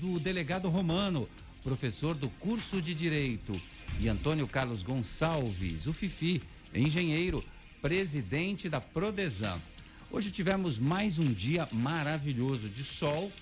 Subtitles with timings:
[0.00, 1.28] do delegado Romano,
[1.62, 3.58] professor do curso de Direito,
[4.00, 6.42] e Antônio Carlos Gonçalves, o Fifi,
[6.74, 7.42] engenheiro,
[7.80, 9.60] presidente da Prodesan.
[10.10, 13.32] Hoje tivemos mais um dia maravilhoso de sol,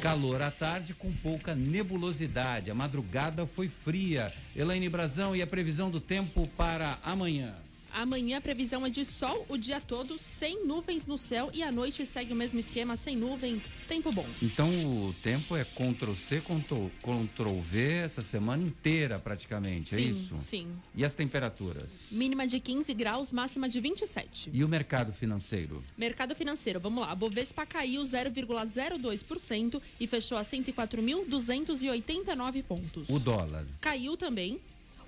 [0.00, 2.70] calor à tarde com pouca nebulosidade.
[2.70, 4.32] A madrugada foi fria.
[4.54, 7.54] Elaine Brazão e a previsão do tempo para amanhã.
[7.94, 11.70] Amanhã a previsão é de sol o dia todo, sem nuvens no céu e à
[11.70, 14.26] noite segue o mesmo esquema, sem nuvem, tempo bom.
[14.42, 14.68] Então
[15.06, 20.34] o tempo é Ctrl C, Ctrl, Ctrl V essa semana inteira praticamente, sim, é isso?
[20.40, 20.66] Sim.
[20.92, 22.08] E as temperaturas?
[22.10, 24.50] Mínima de 15 graus, máxima de 27.
[24.52, 25.84] E o mercado financeiro?
[25.96, 27.12] Mercado financeiro, vamos lá.
[27.12, 33.08] A Bovespa caiu 0,02% e fechou a 104.289 pontos.
[33.08, 33.64] O dólar?
[33.80, 34.60] Caiu também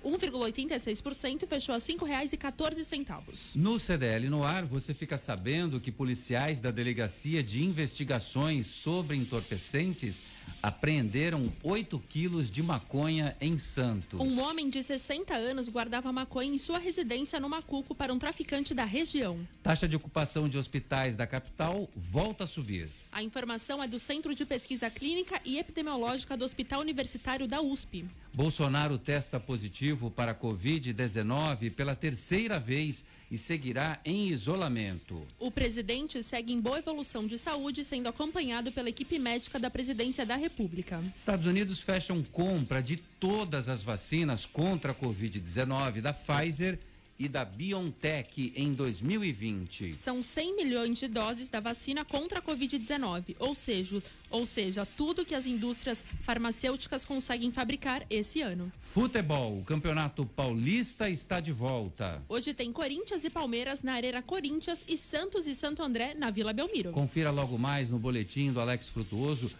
[0.07, 3.55] 1,86% fechou a R$ 5,14.
[3.55, 10.21] No CDL no ar, você fica sabendo que policiais da Delegacia de Investigações sobre Entorpecentes
[10.61, 14.19] apreenderam 8 quilos de maconha em Santos.
[14.19, 18.73] Um homem de 60 anos guardava maconha em sua residência no Macuco para um traficante
[18.73, 19.39] da região.
[19.61, 22.89] Taxa de ocupação de hospitais da capital volta a subir.
[23.17, 28.05] A informação é do Centro de Pesquisa Clínica e Epidemiológica do Hospital Universitário da USP.
[28.31, 35.25] Bolsonaro testa positivo para Covid-19 pela terceira vez e seguirá em isolamento.
[35.39, 40.23] O presidente segue em boa evolução de saúde, sendo acompanhado pela equipe médica da presidência
[40.23, 41.01] da República.
[41.15, 46.77] Estados Unidos fecham compra de todas as vacinas contra a Covid-19 da Pfizer
[47.19, 49.93] e da BioNTech em 2020.
[49.93, 55.25] São 100 milhões de doses da vacina contra a Covid-19, ou seja, ou seja, tudo
[55.25, 58.71] que as indústrias farmacêuticas conseguem fabricar esse ano.
[58.93, 62.21] Futebol, o Campeonato Paulista está de volta.
[62.29, 66.53] Hoje tem Corinthians e Palmeiras na Arena Corinthians e Santos e Santo André na Vila
[66.53, 66.91] Belmiro.
[66.91, 69.51] Confira logo mais no boletim do Alex Frutuoso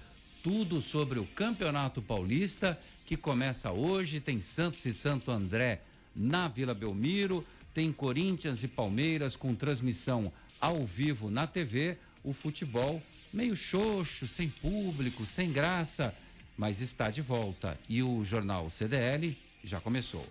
[0.44, 5.82] tudo sobre o Campeonato Paulista que começa hoje, tem Santos e Santo André
[6.18, 13.02] na Vila Belmiro, tem Corinthians e Palmeiras com transmissão ao vivo na TV, o futebol
[13.32, 16.14] meio xoxo, sem público, sem graça,
[16.58, 17.80] mas está de volta.
[17.88, 20.26] E o jornal CDL já começou.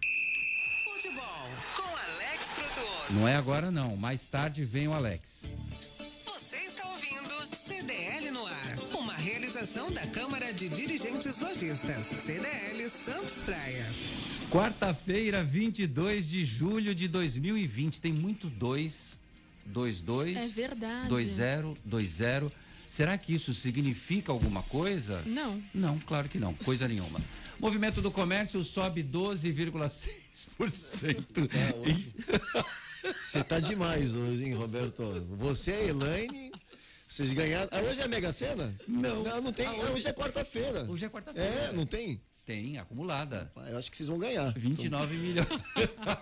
[0.85, 3.13] Futebol com Alex Frutuoso.
[3.13, 5.45] Não é agora não, mais tarde vem o Alex.
[6.25, 13.43] Você está ouvindo CDL no ar, uma realização da Câmara de Dirigentes Lojistas, CDL Santos
[13.43, 13.87] Praia.
[14.51, 18.01] Quarta-feira, 22 de julho de 2020.
[18.01, 19.19] Tem muito 2,
[19.67, 20.37] 2, 2.
[20.37, 21.09] É verdade.
[21.09, 22.53] 2, 0, 2, 0.
[22.89, 25.21] Será que isso significa alguma coisa?
[25.27, 25.63] Não.
[25.75, 26.55] Não, claro que não.
[26.55, 27.21] Coisa nenhuma.
[27.59, 31.51] Movimento do comércio sobe 12,6%.
[33.23, 35.03] Você tá demais hoje, hein, Roberto?
[35.39, 36.53] Você e a Elaine.
[37.09, 37.69] Vocês ganharam.
[37.73, 38.75] Ah, hoje é a Mega Sena?
[38.87, 39.23] Não.
[39.23, 39.67] Não, não tem.
[39.67, 40.85] Ah, hoje é quarta-feira.
[40.89, 41.49] Hoje é quarta-feira.
[41.49, 42.21] É, não tem?
[42.47, 43.53] Tem, acumulada.
[43.69, 44.53] Eu acho que vocês vão ganhar.
[44.57, 45.49] 29 milhões.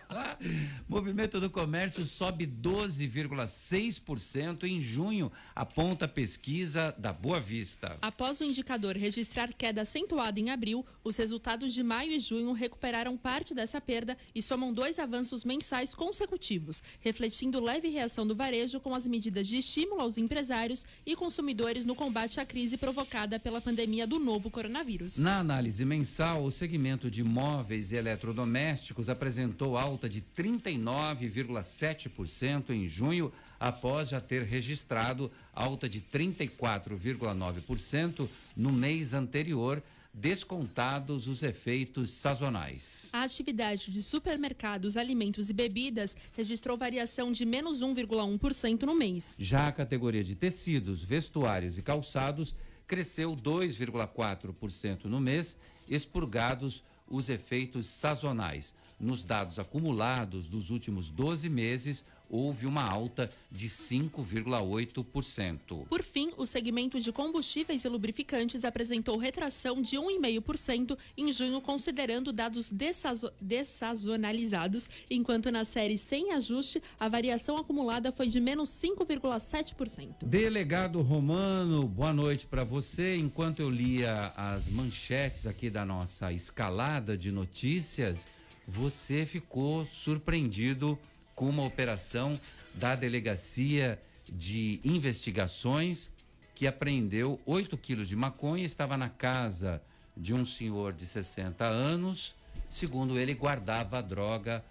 [0.88, 7.98] Movimento do comércio sobe 12,6% em junho, aponta a pesquisa da Boa Vista.
[8.00, 13.18] Após o indicador registrar queda acentuada em abril, os resultados de maio e junho recuperaram
[13.18, 18.94] parte dessa perda e somam dois avanços mensais consecutivos, refletindo leve reação do varejo com
[18.94, 24.06] as medidas de estímulo aos empresários e consumidores no combate à crise provocada pela pandemia
[24.06, 25.18] do novo coronavírus.
[25.18, 33.32] Na análise mensal, o segmento de móveis e eletrodomésticos apresentou alta de 39,7% em junho,
[33.58, 39.82] após já ter registrado alta de 34,9% no mês anterior,
[40.12, 43.08] descontados os efeitos sazonais.
[43.12, 49.34] A atividade de supermercados, alimentos e bebidas registrou variação de menos 1,1% no mês.
[49.40, 52.54] Já a categoria de tecidos, vestuários e calçados
[52.86, 55.56] cresceu 2,4% no mês
[55.88, 58.74] expurgados os efeitos sazonais.
[58.98, 65.86] Nos dados acumulados dos últimos 12 meses, houve uma alta de 5,8%.
[65.86, 72.32] Por fim, o segmento de combustíveis e lubrificantes apresentou retração de 1,5% em junho, considerando
[72.32, 80.24] dados dessazo dessazonalizados, enquanto na série sem ajuste, a variação acumulada foi de menos 5,7%.
[80.24, 83.16] Delegado Romano, boa noite para você.
[83.16, 88.26] Enquanto eu lia as manchetes aqui da nossa escalada de notícias,
[88.66, 90.98] você ficou surpreendido
[91.34, 92.38] com uma operação
[92.74, 96.10] da Delegacia de Investigações
[96.54, 99.82] que apreendeu 8 quilos de maconha, estava na casa
[100.16, 102.34] de um senhor de 60 anos.
[102.70, 104.64] Segundo ele, guardava a droga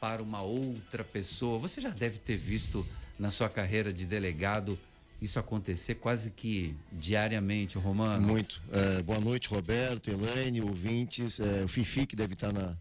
[0.00, 1.58] para uma outra pessoa.
[1.58, 2.84] Você já deve ter visto
[3.18, 4.78] na sua carreira de delegado
[5.20, 8.24] isso acontecer quase que diariamente, Romano?
[8.24, 8.60] Muito.
[8.72, 11.40] É, boa noite, Roberto, Elaine, ouvintes.
[11.40, 12.76] É, o Fifi, que deve estar na,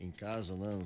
[0.00, 0.84] em casa, né?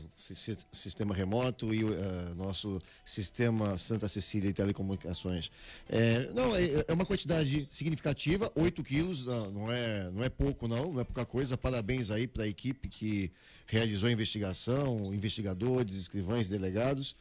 [0.73, 1.91] sistema remoto e uh,
[2.37, 5.51] nosso sistema Santa Cecília de Telecomunicações.
[5.89, 10.93] É, não, é, é, uma quantidade significativa, 8 quilos, não é, não é pouco não,
[10.93, 11.57] não é pouca coisa.
[11.57, 13.33] Parabéns aí para a equipe que
[13.67, 17.15] realizou a investigação, investigadores, escrivães, delegados.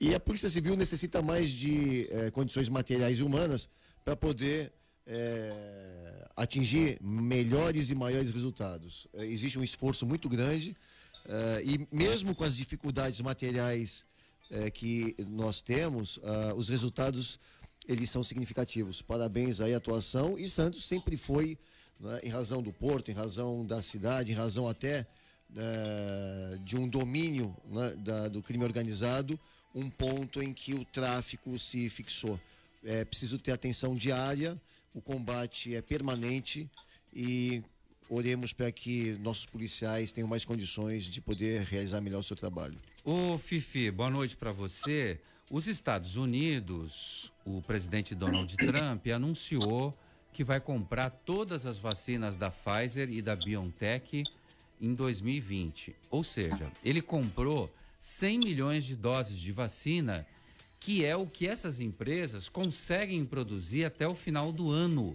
[0.00, 3.68] E a Polícia Civil necessita mais de eh, condições materiais e humanas
[4.04, 4.72] para poder
[5.06, 9.06] eh, atingir melhores e maiores resultados.
[9.14, 10.76] Existe um esforço muito grande
[11.64, 14.06] e mesmo com as dificuldades materiais
[14.74, 16.20] que nós temos,
[16.56, 17.38] os resultados
[17.86, 19.02] eles são significativos.
[19.02, 21.58] Parabéns aí à atuação e Santos sempre foi,
[22.00, 25.06] né, em razão do porto, em razão da cidade, em razão até
[26.64, 29.38] de um domínio né, da, do crime organizado,
[29.74, 32.40] um ponto em que o tráfico se fixou.
[32.82, 34.60] É preciso ter atenção diária,
[34.94, 36.68] o combate é permanente
[37.12, 37.62] e
[38.08, 42.78] oremos para que nossos policiais tenham mais condições de poder realizar melhor o seu trabalho.
[43.04, 45.20] Ô Fifi, boa noite para você.
[45.50, 49.96] Os Estados Unidos, o presidente Donald Trump anunciou
[50.32, 54.24] que vai comprar todas as vacinas da Pfizer e da BioNTech
[54.80, 55.94] em 2020.
[56.10, 60.26] Ou seja, ele comprou 100 milhões de doses de vacina,
[60.80, 65.14] que é o que essas empresas conseguem produzir até o final do ano.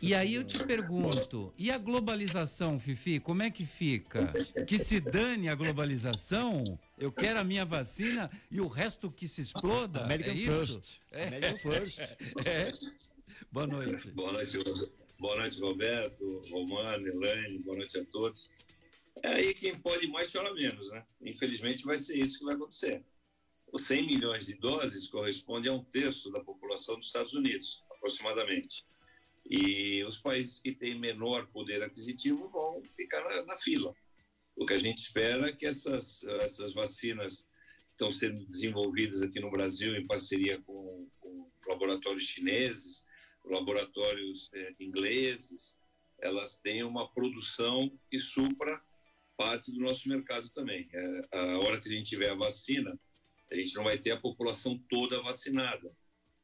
[0.00, 4.32] E aí eu te pergunto, e a globalização, Fifi, como é que fica?
[4.66, 6.78] Que se dane a globalização?
[6.96, 10.04] Eu quero a minha vacina e o resto que se exploda?
[10.04, 11.00] American é First.
[11.10, 11.26] É.
[11.26, 12.00] American First.
[12.46, 12.72] É.
[13.50, 14.10] Boa noite.
[14.12, 14.58] Boa noite,
[15.18, 18.48] boa noite, Roberto, Romano, Elaine, boa noite a todos.
[19.22, 21.04] É aí quem pode mais chora menos, né?
[21.20, 23.04] Infelizmente vai ser isso que vai acontecer.
[23.70, 28.86] Os 100 milhões de doses corresponde a um terço da população dos Estados Unidos, aproximadamente.
[29.44, 33.94] E os países que têm menor poder aquisitivo vão ficar na, na fila.
[34.56, 37.46] O que a gente espera é que essas, essas vacinas
[37.90, 43.04] estão sendo desenvolvidas aqui no Brasil em parceria com, com laboratórios chineses,
[43.44, 45.78] laboratórios eh, ingleses,
[46.20, 48.80] elas tenham uma produção que supra
[49.36, 50.88] parte do nosso mercado também.
[50.92, 52.98] É, a hora que a gente tiver a vacina,
[53.50, 55.92] a gente não vai ter a população toda vacinada.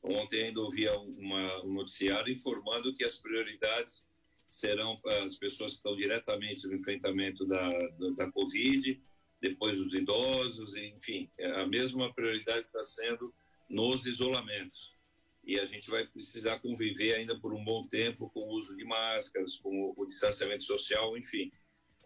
[0.02, 4.04] Ontem ainda ouvia uma, um noticiário informando que as prioridades
[4.48, 9.00] serão as pessoas que estão diretamente no enfrentamento da, da, da Covid,
[9.40, 13.32] depois os idosos, enfim, a mesma prioridade está sendo
[13.68, 14.96] nos isolamentos.
[15.44, 18.84] E a gente vai precisar conviver ainda por um bom tempo com o uso de
[18.84, 21.50] máscaras, com o distanciamento social, enfim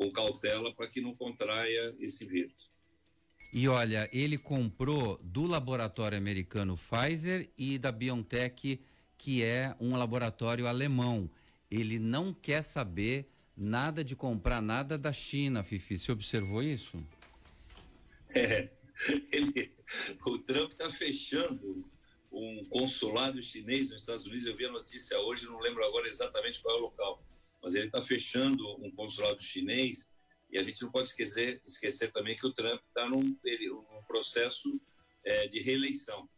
[0.03, 2.73] com cautela para que não contraia esse vírus.
[3.53, 8.81] E olha, ele comprou do laboratório americano Pfizer e da BioNTech,
[9.19, 11.31] que é um laboratório alemão.
[11.71, 15.99] Ele não quer saber nada de comprar nada da China, Fifi.
[15.99, 16.99] Você observou isso?
[18.35, 18.71] É,
[19.31, 19.71] ele,
[20.25, 21.85] o Trump está fechando
[22.33, 24.47] um consulado chinês nos Estados Unidos.
[24.47, 27.23] Eu vi a notícia hoje, não lembro agora exatamente qual é o local
[27.63, 30.12] mas ele está fechando um consulado chinês
[30.53, 34.79] e a gente não pode esquecer, esquecer também que o Trump está num, num, processo
[35.25, 36.29] é, de reeleição.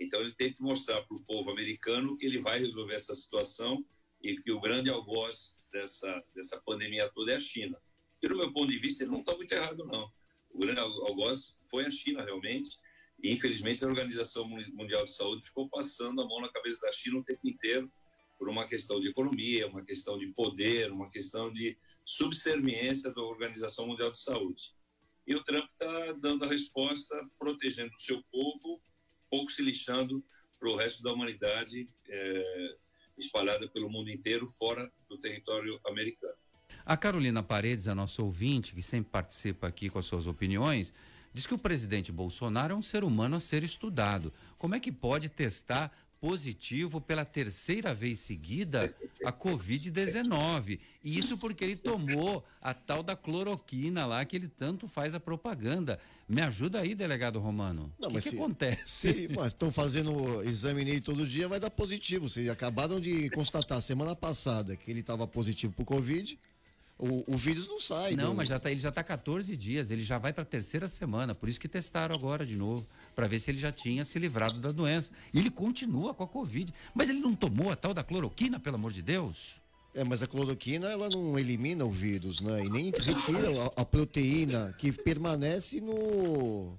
[0.00, 3.84] Então ele tem que mostrar para o povo americano que ele vai resolver essa situação
[4.22, 7.78] e que o grande algoz dessa, dessa pandemia toda é a China.
[8.22, 10.10] E do meu ponto de vista ele não está muito errado não.
[10.50, 12.78] O grande algoz foi a China realmente
[13.22, 17.18] e infelizmente a Organização Mundial de Saúde ficou passando a mão na cabeça da China
[17.18, 17.92] o tempo inteiro
[18.38, 23.88] por uma questão de economia, uma questão de poder, uma questão de subserviência da Organização
[23.88, 24.74] Mundial de Saúde.
[25.26, 28.80] E o Trump está dando a resposta, protegendo o seu povo,
[29.28, 30.24] pouco se lixando
[30.58, 32.76] para o resto da humanidade é,
[33.16, 36.34] espalhada pelo mundo inteiro, fora do território americano.
[36.84, 40.92] A Carolina Paredes, a nossa ouvinte, que sempre participa aqui com as suas opiniões,
[41.32, 44.32] diz que o presidente Bolsonaro é um ser humano a ser estudado.
[44.56, 48.94] Como é que pode testar positivo pela terceira vez seguida
[49.24, 50.78] a Covid-19.
[51.02, 55.20] E isso porque ele tomou a tal da cloroquina lá que ele tanto faz a
[55.20, 55.98] propaganda.
[56.28, 57.92] Me ajuda aí, delegado Romano.
[57.98, 58.82] O que, que se, acontece?
[58.86, 62.28] Se, mas estão fazendo exame nele todo dia, vai dar positivo.
[62.28, 66.38] Vocês acabaram de constatar semana passada que ele estava positivo para o Covid.
[66.98, 68.16] O, o vírus não sai.
[68.16, 68.34] Não, do...
[68.34, 71.32] mas já tá, ele já está 14 dias, ele já vai para a terceira semana,
[71.32, 74.58] por isso que testaram agora de novo, para ver se ele já tinha se livrado
[74.58, 75.12] da doença.
[75.32, 76.74] E ele continua com a Covid.
[76.92, 79.60] Mas ele não tomou a tal da cloroquina, pelo amor de Deus?
[79.94, 82.64] É, mas a cloroquina ela não elimina o vírus, né?
[82.64, 86.76] E nem retira a, a proteína que permanece no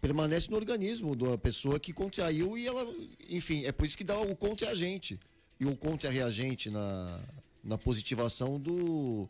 [0.00, 2.86] permanece no organismo da pessoa que contraiu e ela,
[3.28, 5.18] enfim, é por isso que dá o contra-agente
[5.58, 7.20] e o contra-reagente na,
[7.64, 9.28] na positivação do,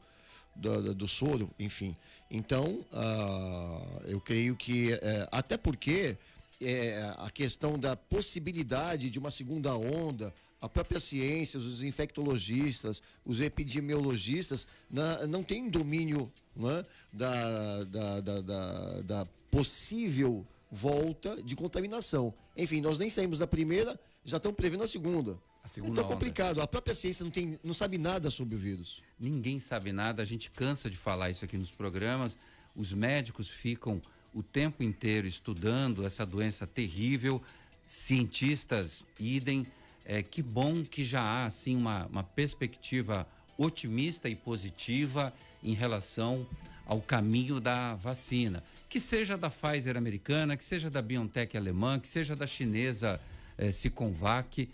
[0.57, 1.97] do, do soro, enfim.
[2.31, 4.99] Então, uh, eu creio que, uh,
[5.31, 6.17] até porque
[6.61, 13.41] é, a questão da possibilidade de uma segunda onda, a própria ciência, os infectologistas, os
[13.41, 22.35] epidemiologistas na, não têm domínio né, da, da, da, da, da possível volta de contaminação.
[22.57, 25.39] Enfim, nós nem saímos da primeira, já estão prevendo a segunda.
[25.63, 26.61] A segunda então é complicado.
[26.61, 29.03] A própria ciência não, tem, não sabe nada sobre o vírus.
[29.19, 30.23] Ninguém sabe nada.
[30.23, 32.39] A gente cansa de falar isso aqui nos programas.
[32.75, 34.01] Os médicos ficam
[34.33, 37.43] o tempo inteiro estudando essa doença terrível.
[37.85, 39.67] Cientistas, idem.
[40.05, 43.27] É, que bom que já há assim uma, uma perspectiva
[43.59, 45.33] otimista e positiva
[45.63, 46.47] em relação
[46.87, 52.09] ao caminho da vacina, que seja da Pfizer americana, que seja da BioNTech alemã, que
[52.09, 53.21] seja da chinesa
[53.59, 54.69] eh, Siconvac,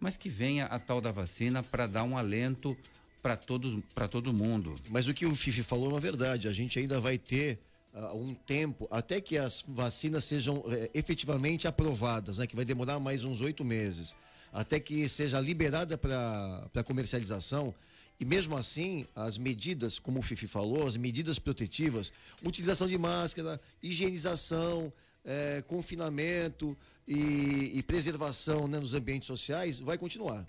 [0.00, 2.76] mas que venha a tal da vacina para dar um alento
[3.22, 4.76] para todo, todo mundo.
[4.88, 7.58] Mas o que o Fifi falou é uma verdade, a gente ainda vai ter
[7.92, 12.98] uh, um tempo até que as vacinas sejam uh, efetivamente aprovadas, né, que vai demorar
[13.00, 14.14] mais uns oito meses,
[14.52, 17.74] até que seja liberada para comercialização
[18.20, 22.12] e mesmo assim, as medidas, como o Fifi falou, as medidas protetivas,
[22.44, 24.92] utilização de máscara, higienização,
[25.24, 30.44] é, confinamento e, e preservação né, nos ambientes sociais, vai continuar.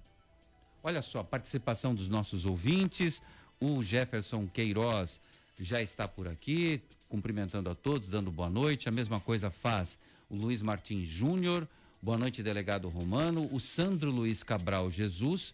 [0.82, 3.22] Olha só, participação dos nossos ouvintes.
[3.60, 5.20] O Jefferson Queiroz
[5.60, 8.90] já está por aqui, cumprimentando a todos, dando boa noite.
[8.90, 11.68] A mesma coisa faz o Luiz Martins Júnior.
[12.02, 13.48] Boa noite, delegado Romano.
[13.52, 15.54] O Sandro Luiz Cabral Jesus.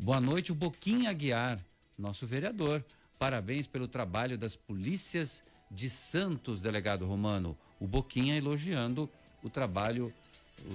[0.00, 1.58] Boa noite, o Boquinha Aguiar,
[1.98, 2.84] nosso vereador.
[3.18, 7.58] Parabéns pelo trabalho das polícias de Santos, delegado Romano.
[7.80, 9.10] O Boquinha elogiando
[9.42, 10.12] o trabalho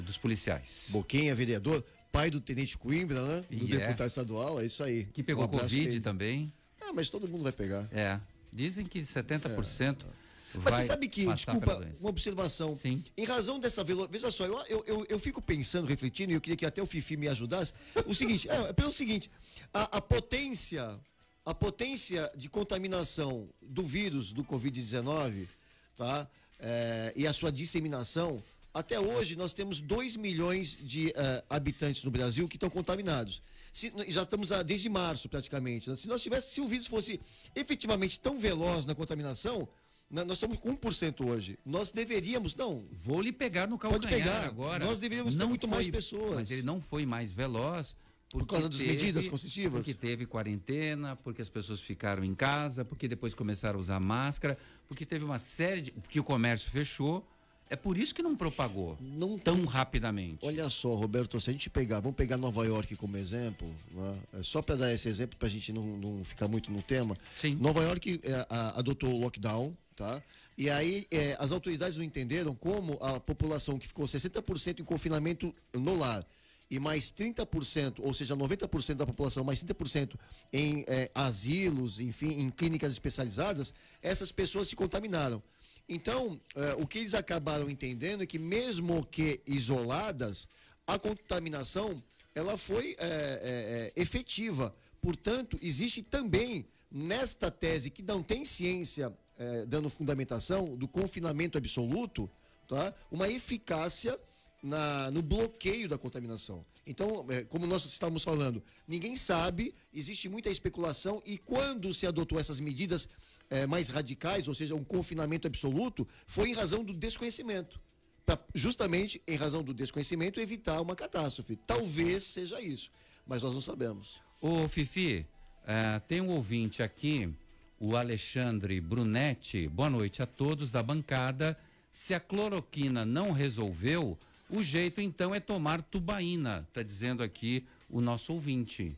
[0.06, 0.88] dos policiais.
[0.90, 3.46] Boquinha, vereador, pai do Tenente Coimbra, né?
[3.50, 3.76] Do yeah.
[3.76, 3.88] É.
[3.88, 5.06] deputado estadual, é isso aí.
[5.06, 6.52] Que pegou um Covid também.
[6.82, 7.88] Ah, mas todo mundo vai pegar.
[7.94, 8.20] É.
[8.52, 10.23] Dizem que 70% é.
[10.62, 12.76] Mas você sabe que, desculpa, uma observação.
[12.76, 13.04] Sim.
[13.18, 14.12] Em razão dessa velocidade.
[14.12, 17.18] Veja só, eu, eu, eu, fico pensando, refletindo, e eu queria que até o Fifi
[17.18, 17.74] me ajudasse.
[18.06, 19.32] O seguinte, é, é pelo seguinte,
[19.74, 21.00] a, a potência,
[21.46, 25.48] a potência de contaminação do vírus do Covid-19,
[25.96, 26.28] tá?
[26.60, 28.44] É, e a sua disseminação,
[28.74, 33.42] até hoje nós temos 2 milhões de uh, habitantes no Brasil que estão contaminados.
[33.72, 35.90] Se, já estamos a, desde março praticamente.
[35.90, 35.96] Né?
[35.96, 37.20] Se nós tivesse, se o vírus fosse
[37.56, 39.68] efetivamente tão veloz na contaminação,
[40.14, 41.58] nós somos com 1% hoje.
[41.66, 42.86] Nós deveríamos, não.
[43.04, 44.46] Vou lhe pegar no calcanhar Pode pegar.
[44.46, 44.86] agora.
[44.86, 46.36] Nós deveríamos não ter muito foi, mais pessoas.
[46.36, 47.96] Mas ele não foi mais veloz.
[48.30, 49.80] Por causa das medidas constitutivas?
[49.86, 54.58] Porque teve quarentena, porque as pessoas ficaram em casa, porque depois começaram a usar máscara,
[54.88, 55.92] porque teve uma série de.
[55.92, 57.28] porque o comércio fechou.
[57.70, 59.66] É por isso que não propagou não tão tem...
[59.66, 60.46] rapidamente.
[60.46, 64.16] Olha só, Roberto, se a gente pegar, vamos pegar Nova York como exemplo, né?
[64.34, 67.16] É só para dar esse exemplo para a gente não, não, ficar muito no tema.
[67.36, 67.56] Sim.
[67.56, 70.22] Nova York é, a, adotou o lockdown, tá?
[70.58, 75.54] E aí é, as autoridades não entenderam como a população que ficou 60% em confinamento
[75.74, 76.26] no lar
[76.70, 80.16] e mais 30%, ou seja, 90% da população, mais 30%
[80.52, 85.42] em é, asilos, enfim, em clínicas especializadas, essas pessoas se contaminaram.
[85.88, 90.48] Então, é, o que eles acabaram entendendo é que mesmo que isoladas,
[90.88, 92.02] a contaminação
[92.34, 94.74] ela foi é, é, é efetiva.
[95.02, 102.30] Portanto, existe também nesta tese que não tem ciência é, dando fundamentação do confinamento absoluto,
[102.68, 102.94] tá?
[103.12, 104.20] uma eficácia
[104.62, 106.66] na, no bloqueio da contaminação.
[106.86, 112.40] Então, é, como nós estamos falando, ninguém sabe, existe muita especulação e quando se adotou
[112.40, 113.08] essas medidas
[113.50, 117.80] é, mais radicais, ou seja, um confinamento absoluto, foi em razão do desconhecimento.
[118.26, 121.58] Pra, justamente em razão do desconhecimento, evitar uma catástrofe.
[121.58, 122.90] Talvez seja isso,
[123.26, 124.22] mas nós não sabemos.
[124.40, 125.26] Ô, Fifi,
[125.64, 127.34] uh, tem um ouvinte aqui
[127.80, 129.68] o Alexandre Brunetti.
[129.68, 131.58] Boa noite a todos da bancada.
[131.92, 134.18] Se a cloroquina não resolveu,
[134.50, 138.98] o jeito então é tomar tubaína, está dizendo aqui o nosso ouvinte.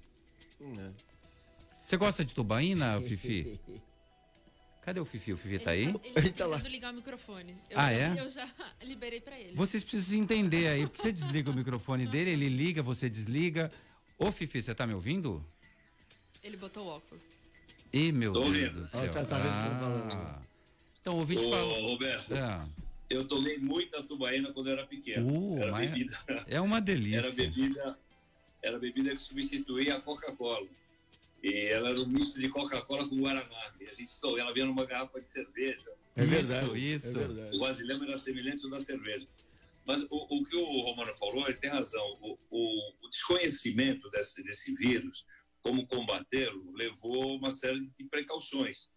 [0.62, 0.89] É.
[1.84, 3.60] Você gosta de tubaína, Fifi?
[4.82, 5.34] Cadê o Fifi?
[5.34, 5.86] O Fifi tá aí?
[5.86, 6.58] Ele, ele tá lá.
[6.60, 7.55] ligar o microfone.
[7.70, 8.20] Eu, ah, é?
[8.20, 8.48] Eu já
[8.84, 9.55] liberei para ele.
[9.55, 13.72] Vocês precisam entender aí, porque você desliga o microfone dele, ele liga, você desliga.
[14.17, 15.44] Ô, Fifi, você tá me ouvindo?
[16.44, 17.24] Ele botou óculos.
[17.95, 19.09] Ih, meu Tô Deus do céu.
[19.09, 20.41] tá, tá ah.
[20.99, 21.91] Então, ouvinte falou.
[21.91, 22.67] Roberto, é.
[23.09, 25.31] eu tomei muita tubaína quando eu era pequeno.
[25.31, 26.19] Uh, era bebida.
[26.45, 27.19] É uma delícia.
[27.19, 27.99] Era bebida,
[28.61, 30.67] era bebida que substituía a Coca-Cola.
[31.41, 33.71] E ela era um misto de Coca-Cola com Guaraná.
[33.79, 35.89] E a gente, ela vinha numa garrafa de cerveja.
[36.17, 36.65] É verdade.
[36.65, 37.17] Isso, isso.
[37.17, 37.55] É verdade.
[37.55, 39.25] O vasilhame era semelhante ao da cerveja.
[39.85, 42.05] Mas o, o, que o Romano falou, ele tem razão.
[42.19, 45.25] O, o, o desconhecimento desse, desse vírus,
[45.65, 48.91] como combatê-lo, levou uma série de precauções,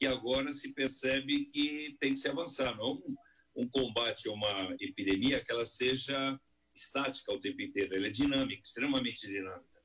[0.00, 2.76] que agora se percebe que tem que se avançar.
[2.76, 3.16] Não é um,
[3.62, 6.36] um combate a uma epidemia que ela seja
[6.74, 9.78] estática o tempo inteiro, ela é dinâmica, extremamente dinâmica.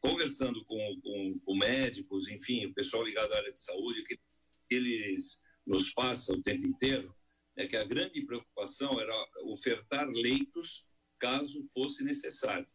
[0.00, 4.18] Conversando com, com, com médicos, enfim, o pessoal ligado à área de saúde, que
[4.70, 7.14] eles nos passam o tempo inteiro,
[7.56, 9.12] é que a grande preocupação era
[9.44, 10.86] ofertar leitos
[11.18, 12.66] caso fosse necessário.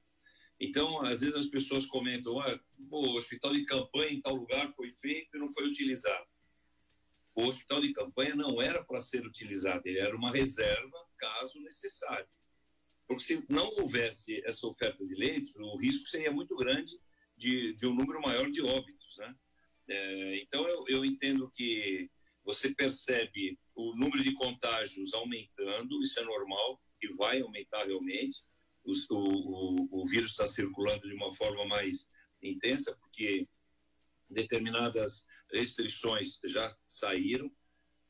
[0.60, 2.60] Então, às vezes as pessoas comentam, ah,
[2.92, 6.28] o hospital de campanha em tal lugar foi feito e não foi utilizado.
[7.34, 12.28] O hospital de campanha não era para ser utilizado, ele era uma reserva caso necessário.
[13.08, 17.00] Porque se não houvesse essa oferta de leitos, o risco seria muito grande
[17.38, 19.18] de, de um número maior de óbitos.
[19.18, 19.36] Né?
[19.88, 22.10] É, então, eu, eu entendo que
[22.44, 28.44] você percebe o número de contágios aumentando, isso é normal, que vai aumentar realmente.
[29.10, 32.10] O, o, o vírus está circulando de uma forma mais
[32.42, 33.48] intensa, porque
[34.30, 37.52] determinadas restrições já saíram,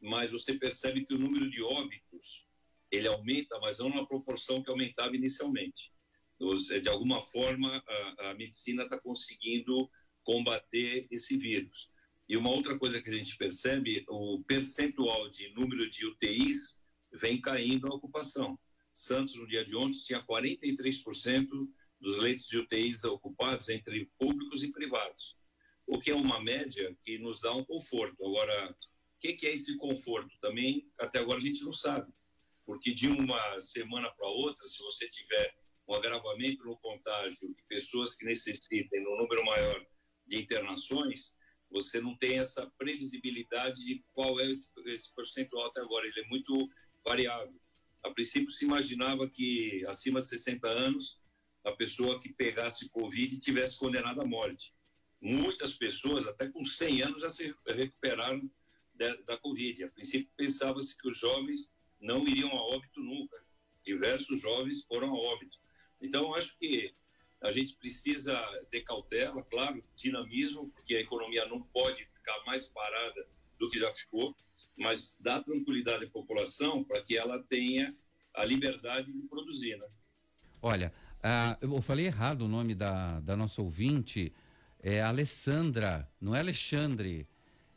[0.01, 2.47] mas você percebe que o número de óbitos
[2.91, 5.93] ele aumenta, mas não na proporção que aumentava inicialmente.
[6.81, 9.89] De alguma forma, a, a medicina está conseguindo
[10.23, 11.91] combater esse vírus.
[12.27, 16.79] E uma outra coisa que a gente percebe, o percentual de número de UTIs
[17.13, 18.57] vem caindo a ocupação.
[18.93, 21.47] Santos, no dia de ontem, tinha 43%
[21.99, 25.37] dos leitos de UTIs ocupados entre públicos e privados,
[25.85, 28.25] o que é uma média que nos dá um conforto.
[28.25, 30.29] Agora, o que, que é esse conforto?
[30.39, 32.11] Também, até agora, a gente não sabe,
[32.65, 35.53] porque de uma semana para outra, se você tiver
[35.87, 39.85] um agravamento no contágio de pessoas que necessitem, no número maior
[40.27, 41.37] de internações,
[41.69, 46.07] você não tem essa previsibilidade de qual é esse, esse percentual até agora.
[46.07, 46.69] Ele é muito
[47.03, 47.59] variável.
[48.03, 51.19] A princípio, se imaginava que acima de 60 anos,
[51.63, 54.73] a pessoa que pegasse Covid tivesse condenado à morte.
[55.21, 58.49] Muitas pessoas, até com 100 anos, já se recuperaram
[58.95, 59.83] da, da Covid.
[59.83, 63.41] A princípio, pensava-se que os jovens não iriam a óbito nunca.
[63.83, 65.57] Diversos jovens foram a óbito.
[66.01, 66.93] Então, acho que
[67.41, 68.35] a gente precisa
[68.69, 73.91] ter cautela, claro, dinamismo, porque a economia não pode ficar mais parada do que já
[73.93, 74.35] ficou,
[74.79, 77.95] mas dar tranquilidade à população para que ela tenha
[78.33, 79.85] a liberdade de produzir, né?
[80.61, 84.33] Olha, uh, eu falei errado o nome da, da nossa ouvinte,
[84.81, 87.27] é Alessandra, não é Alexandre.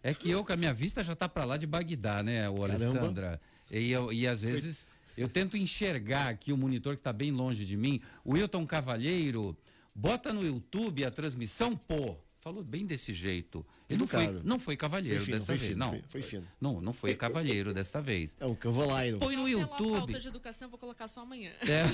[0.03, 2.65] É que eu, com a minha vista, já está para lá de Bagdá, né, o
[2.65, 3.41] Alessandra?
[3.71, 4.87] E, eu, e às vezes
[5.17, 8.01] eu tento enxergar aqui o monitor que está bem longe de mim.
[8.25, 9.57] O Wilton Cavalheiro,
[9.95, 12.17] bota no YouTube a transmissão, pô.
[12.43, 13.65] Falou bem desse jeito.
[13.89, 15.69] Ele não foi, não foi cavalheiro foi fino, desta vez.
[15.69, 16.49] Fino, não, foi, foi fino.
[16.61, 18.35] Não, não foi cavalheiro desta vez.
[18.41, 19.21] É um cavaleiro.
[19.21, 19.97] Põe no YouTube.
[19.97, 21.53] falta de educação, vou colocar só amanhã.
[21.61, 21.85] É.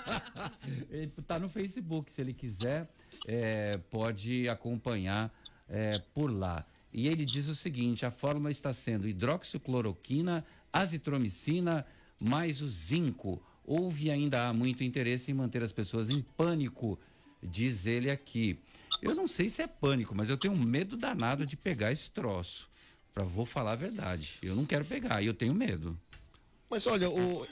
[0.88, 2.88] ele tá no Facebook, se ele quiser,
[3.26, 5.30] é, pode acompanhar
[5.68, 6.64] é, por lá.
[6.90, 11.84] E ele diz o seguinte: a fórmula está sendo hidroxicloroquina, azitromicina,
[12.18, 13.42] mais o zinco.
[13.62, 16.98] Houve e ainda há muito interesse em manter as pessoas em pânico,
[17.42, 18.58] diz ele aqui.
[19.02, 22.68] Eu não sei se é pânico, mas eu tenho medo danado de pegar esse troço.
[23.12, 24.38] Para vou falar a verdade.
[24.42, 25.98] Eu não quero pegar, e eu tenho medo.
[26.68, 27.46] Mas olha, o.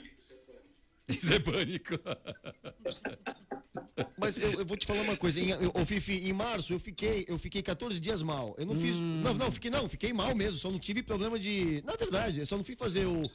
[1.07, 1.93] Isso é pânico.
[4.17, 7.25] Mas eu, eu, vou te falar uma coisa, em, eu, Fifi, em março eu fiquei,
[7.27, 8.55] eu fiquei 14 dias mal.
[8.57, 8.81] Eu não hum.
[8.81, 8.97] fiz.
[8.97, 11.81] Não, não, fiquei não, fiquei mal mesmo, só não tive problema de.
[11.85, 13.29] Na verdade, eu só não fui fazer o.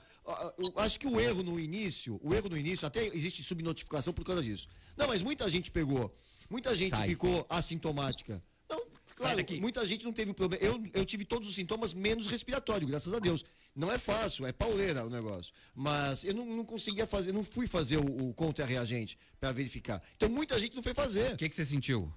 [0.58, 4.24] Eu acho que o erro no início, o erro no início, até existe subnotificação por
[4.24, 4.68] causa disso.
[4.96, 6.14] Não, mas muita gente pegou.
[6.50, 7.08] Muita gente Sai.
[7.08, 8.42] ficou assintomática.
[8.68, 8.84] Não,
[9.14, 10.62] claro, muita gente não teve problema.
[10.62, 13.44] Eu, eu tive todos os sintomas, menos respiratório, graças a Deus.
[13.74, 15.54] Não é fácil, é pauleira o negócio.
[15.74, 20.02] Mas eu não, não conseguia fazer, não fui fazer o, o contra-reagente para verificar.
[20.16, 21.34] Então muita gente não foi fazer.
[21.34, 22.12] O que, que você sentiu?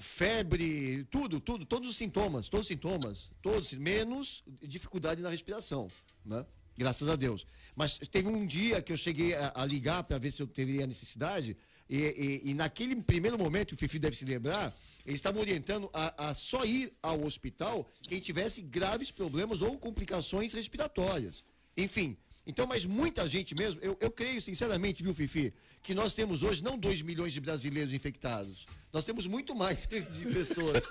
[0.00, 5.90] Febre, tudo, tudo, todos os sintomas, todos os sintomas, todos, menos dificuldade na respiração,
[6.26, 6.44] né?
[6.76, 7.46] Graças a Deus.
[7.74, 10.86] Mas teve um dia que eu cheguei a, a ligar para ver se eu teria
[10.86, 11.56] necessidade,
[11.88, 11.96] e,
[12.44, 16.34] e, e, naquele primeiro momento, o Fifi deve se lembrar, eles estavam orientando a, a,
[16.34, 21.44] só ir ao hospital quem tivesse graves problemas ou complicações respiratórias.
[21.76, 26.42] Enfim, então, mas muita gente mesmo, eu, eu creio sinceramente, viu, Fifi, que nós temos
[26.42, 30.84] hoje não 2 milhões de brasileiros infectados, nós temos muito mais de pessoas.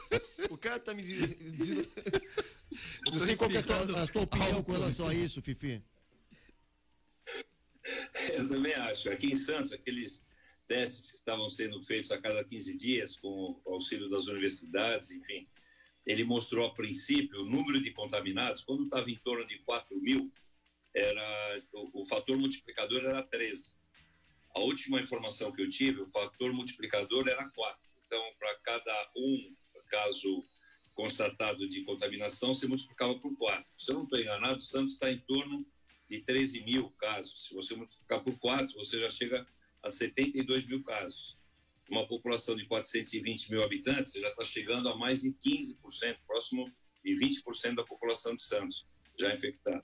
[0.50, 1.36] o cara está me dizendo.
[3.12, 5.82] Não sei qual é a tua, a tua opinião com relação a isso, Fifi.
[8.30, 9.10] Eu também acho.
[9.10, 10.22] Aqui em Santos, aqueles
[10.68, 15.48] testes que estavam sendo feitos a cada 15 dias com o auxílio das universidades, enfim.
[16.06, 20.32] ele mostrou a princípio o número de contaminados, quando estava em torno de 4 mil,
[20.94, 23.74] era, o, o, fator multiplicador era 13.
[24.56, 27.80] A última informação que eu tive, o fator multiplicador era 4.
[28.06, 29.56] Então, para cada um
[29.90, 30.46] caso
[30.96, 33.66] constatado de contaminação, você multiplicava por 4.
[33.78, 35.66] Se eu não estou enganado, Santos está em torno
[36.10, 37.46] de 13 mil casos.
[37.46, 39.48] Se você multiplicar por 4, você já chega
[39.88, 41.38] a 72 mil casos.
[41.90, 46.70] Uma população de 420 mil habitantes, já está chegando a mais de 15%, próximo
[47.04, 48.86] de 20% da população de Santos
[49.18, 49.84] já infectada.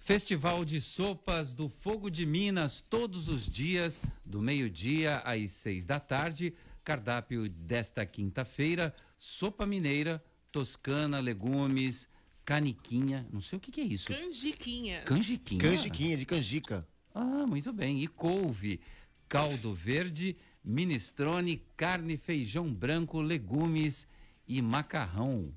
[0.00, 6.00] Festival de Sopas do Fogo de Minas, todos os dias, do meio-dia às seis da
[6.00, 6.54] tarde.
[6.84, 12.08] Cardápio desta quinta-feira: sopa mineira, toscana, legumes,
[12.46, 13.26] caniquinha.
[13.30, 14.06] Não sei o que, que é isso.
[14.06, 15.02] Canjiquinha.
[15.02, 15.60] Canjiquinha.
[15.60, 16.86] Canjiquinha, de canjica.
[17.12, 18.00] Ah, muito bem.
[18.02, 18.80] E couve,
[19.28, 24.06] caldo verde, minestrone, carne, feijão branco, legumes
[24.46, 25.52] e macarrão.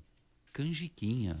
[0.52, 1.38] Canjiquinha.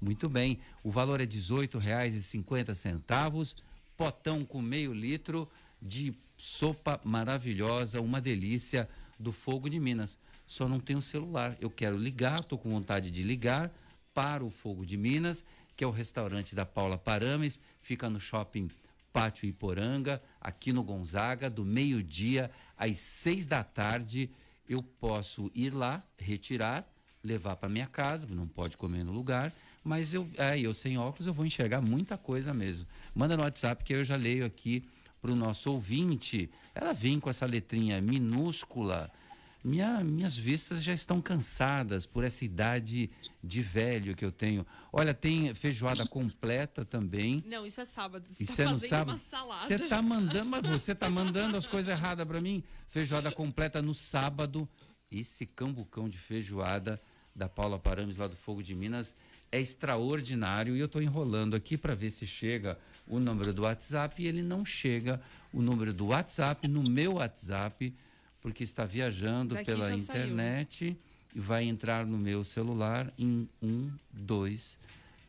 [0.00, 0.58] Muito bem.
[0.82, 3.54] O valor é R$ 18,50.
[3.98, 5.46] Potão com meio litro
[5.82, 8.88] de sopa maravilhosa, uma delícia
[9.18, 10.18] do Fogo de Minas.
[10.46, 11.54] Só não tenho celular.
[11.60, 13.70] Eu quero ligar, estou com vontade de ligar
[14.14, 15.44] para o Fogo de Minas,
[15.76, 18.70] que é o restaurante da Paula Parames, fica no shopping
[19.12, 24.30] Pátio Iporanga, aqui no Gonzaga, do meio-dia às seis da tarde.
[24.68, 26.88] Eu posso ir lá, retirar,
[27.24, 29.52] levar para minha casa, não pode comer no lugar
[29.84, 32.86] mas eu, é, eu sem óculos eu vou enxergar muita coisa mesmo.
[33.14, 34.84] Manda no WhatsApp que eu já leio aqui
[35.20, 36.50] para o nosso ouvinte.
[36.74, 39.10] Ela vem com essa letrinha minúscula.
[39.62, 43.10] Minha, minhas vistas já estão cansadas por essa idade
[43.44, 44.66] de velho que eu tenho.
[44.90, 47.44] Olha, tem feijoada completa também.
[47.46, 48.26] Não, isso é sábado.
[48.26, 49.20] Você isso tá é no sábado.
[49.66, 52.64] Você tá mandando, mas você tá mandando as coisas erradas para mim.
[52.88, 54.68] Feijoada completa no sábado.
[55.10, 57.00] Esse cambucão de feijoada
[57.34, 59.14] da Paula Parames lá do Fogo de Minas
[59.52, 64.22] é extraordinário e eu estou enrolando aqui para ver se chega o número do WhatsApp
[64.22, 65.20] e ele não chega
[65.52, 67.92] o número do WhatsApp no meu WhatsApp
[68.40, 70.96] porque está viajando Daqui pela internet saiu.
[71.34, 74.78] e vai entrar no meu celular em um, dois,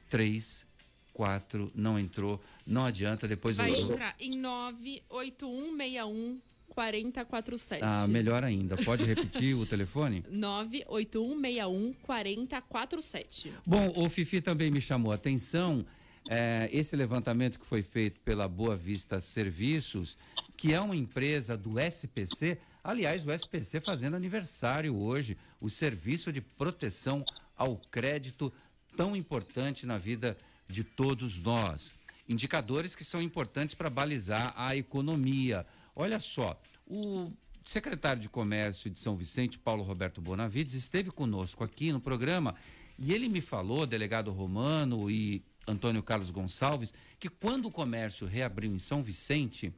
[0.09, 0.65] três,
[1.13, 3.91] quatro, não entrou, não adianta, depois vai eu...
[3.91, 6.39] entrar em 98161
[6.73, 7.83] 4047.
[7.83, 8.77] Ah, melhor ainda.
[8.77, 10.23] Pode repetir o telefone?
[10.31, 13.53] 98161 4047.
[13.65, 15.85] Bom, o Fifi também me chamou a atenção.
[16.29, 20.17] É, esse levantamento que foi feito pela Boa Vista Serviços,
[20.55, 26.41] que é uma empresa do SPC, aliás, o SPC fazendo aniversário hoje, o Serviço de
[26.41, 27.25] Proteção
[27.57, 28.51] ao Crédito,
[28.95, 31.93] tão importante na vida de todos nós.
[32.27, 35.65] Indicadores que são importantes para balizar a economia.
[35.95, 37.31] Olha só, o
[37.65, 42.55] secretário de Comércio de São Vicente, Paulo Roberto Bonavides, esteve conosco aqui no programa
[42.97, 48.73] e ele me falou, delegado Romano e Antônio Carlos Gonçalves, que quando o comércio reabriu
[48.73, 49.73] em São Vicente,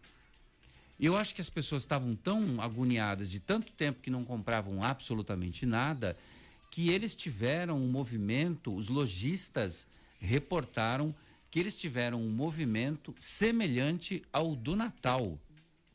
[1.00, 5.66] eu acho que as pessoas estavam tão agoniadas de tanto tempo que não compravam absolutamente
[5.66, 6.16] nada,
[6.72, 9.88] que eles tiveram um movimento, os lojistas
[10.20, 11.14] reportaram
[11.52, 15.38] que eles tiveram um movimento semelhante ao do Natal.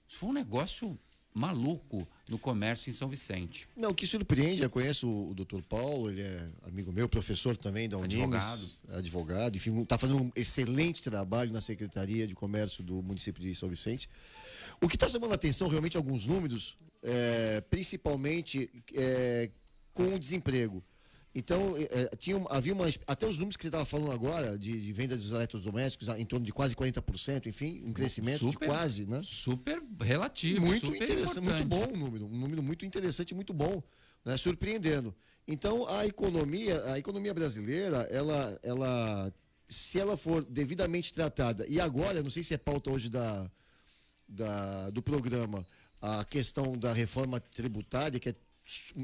[0.09, 0.99] Isso foi um negócio
[1.35, 3.69] maluco no comércio em São Vicente.
[3.77, 7.57] Não, o que surpreende, eu conheço o, o doutor Paulo, ele é amigo meu, professor
[7.57, 8.23] também da Unimes.
[8.23, 8.71] Advogado.
[8.91, 13.69] Advogado, enfim, está fazendo um excelente trabalho na Secretaria de Comércio do município de São
[13.69, 14.09] Vicente.
[14.81, 19.51] O que está chamando a atenção realmente alguns números, é, principalmente é,
[19.93, 20.83] com o desemprego.
[21.35, 24.93] Então, é, tinha, havia uma, até os números que você estava falando agora, de, de,
[24.93, 29.21] venda dos eletrodomésticos, em torno de quase 40%, enfim, um crescimento super, de quase, né?
[29.23, 33.83] Super relativo, muito super interessante, muito bom o número, um número muito interessante, muito bom,
[34.25, 34.37] né?
[34.37, 35.15] surpreendendo.
[35.47, 39.33] Então, a economia, a economia brasileira, ela, ela,
[39.69, 43.51] se ela for devidamente tratada, e agora, não sei se é pauta hoje da,
[44.29, 45.67] da, do programa,
[46.01, 48.35] a questão da reforma tributária, que é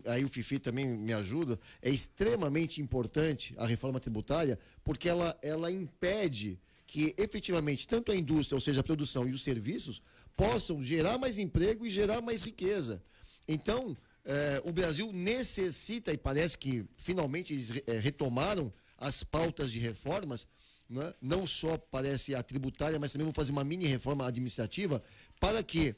[0.07, 5.71] aí o Fifi também me ajuda, é extremamente importante a reforma tributária, porque ela, ela
[5.71, 10.03] impede que efetivamente tanto a indústria, ou seja, a produção e os serviços,
[10.37, 13.03] possam gerar mais emprego e gerar mais riqueza.
[13.49, 19.79] Então, eh, o Brasil necessita, e parece que finalmente eles eh, retomaram as pautas de
[19.79, 20.47] reformas,
[20.89, 21.15] né?
[21.21, 25.03] não só parece a tributária, mas também vão fazer uma mini reforma administrativa,
[25.41, 25.95] para que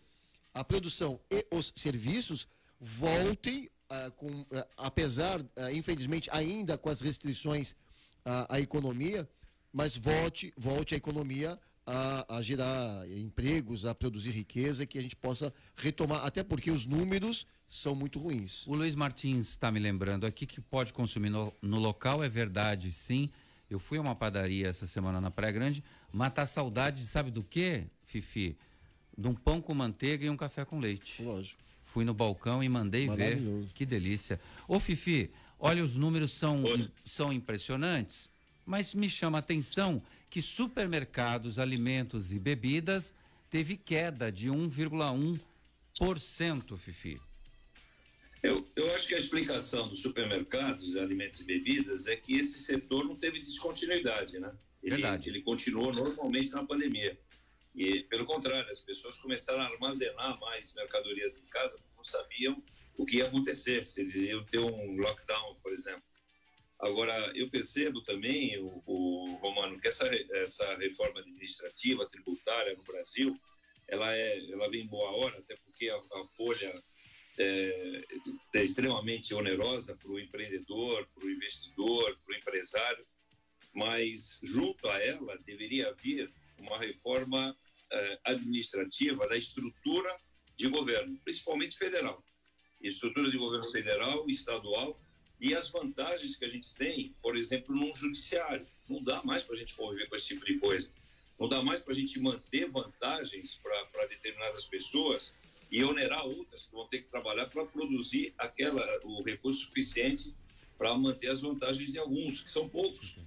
[0.54, 2.48] a produção e os serviços
[2.80, 4.46] voltem, uh, com, uh,
[4.76, 7.74] apesar, uh, infelizmente, ainda com as restrições
[8.48, 9.28] à economia,
[9.72, 15.14] mas volte, volte a economia a, a, gerar empregos, a produzir riqueza, que a gente
[15.14, 18.66] possa retomar, até porque os números são muito ruins.
[18.66, 22.90] O Luiz Martins está me lembrando aqui que pode consumir no, no, local, é verdade,
[22.90, 23.30] sim.
[23.68, 27.84] Eu fui a uma padaria essa semana na Praia Grande, matar saudade, sabe do quê,
[28.04, 28.56] Fifi?
[29.16, 31.22] De um pão com manteiga e um café com leite.
[31.22, 31.60] Lógico.
[31.84, 33.40] Fui no balcão e mandei ver.
[33.74, 34.38] Que delícia.
[34.68, 36.62] Ô, Fifi, olha, os números são,
[37.04, 38.28] são impressionantes,
[38.64, 43.14] mas me chama a atenção que supermercados, alimentos e bebidas
[43.50, 47.18] teve queda de 1,1%, Fifi.
[48.42, 53.04] Eu, eu acho que a explicação dos supermercados, alimentos e bebidas é que esse setor
[53.04, 54.54] não teve descontinuidade, né?
[54.82, 55.28] Ele, Verdade.
[55.28, 57.18] ele continuou normalmente na pandemia.
[57.74, 62.62] E, pelo contrário, as pessoas começaram a armazenar mais mercadorias em casa porque não sabiam
[62.96, 66.02] o que ia acontecer, se eles iam ter um lockdown, por exemplo.
[66.78, 73.38] Agora, eu percebo também, o, o Romano, que essa, essa reforma administrativa, tributária no Brasil,
[73.88, 76.82] ela, é, ela vem boa hora, até porque a, a folha
[77.38, 78.04] é,
[78.54, 83.06] é extremamente onerosa para o empreendedor, para o investidor, para o empresário,
[83.74, 87.54] mas junto a ela deveria haver uma reforma
[87.92, 90.10] é, administrativa da estrutura
[90.56, 92.24] de governo, principalmente federal.
[92.80, 94.98] Estrutura de governo federal, estadual
[95.38, 98.66] e as vantagens que a gente tem, por exemplo, num judiciário.
[98.88, 100.92] Não dá mais para a gente conviver com esse tipo de coisa.
[101.38, 105.34] Não dá mais para a gente manter vantagens para determinadas pessoas
[105.76, 110.34] e onerar outras que vão ter que trabalhar para produzir aquela, o recurso suficiente
[110.78, 113.18] para manter as vantagens de alguns, que são poucos.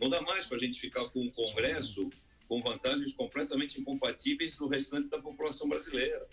[0.00, 2.08] Não dá mais para a gente ficar com um Congresso
[2.48, 6.26] com vantagens completamente incompatíveis no restante da população brasileira.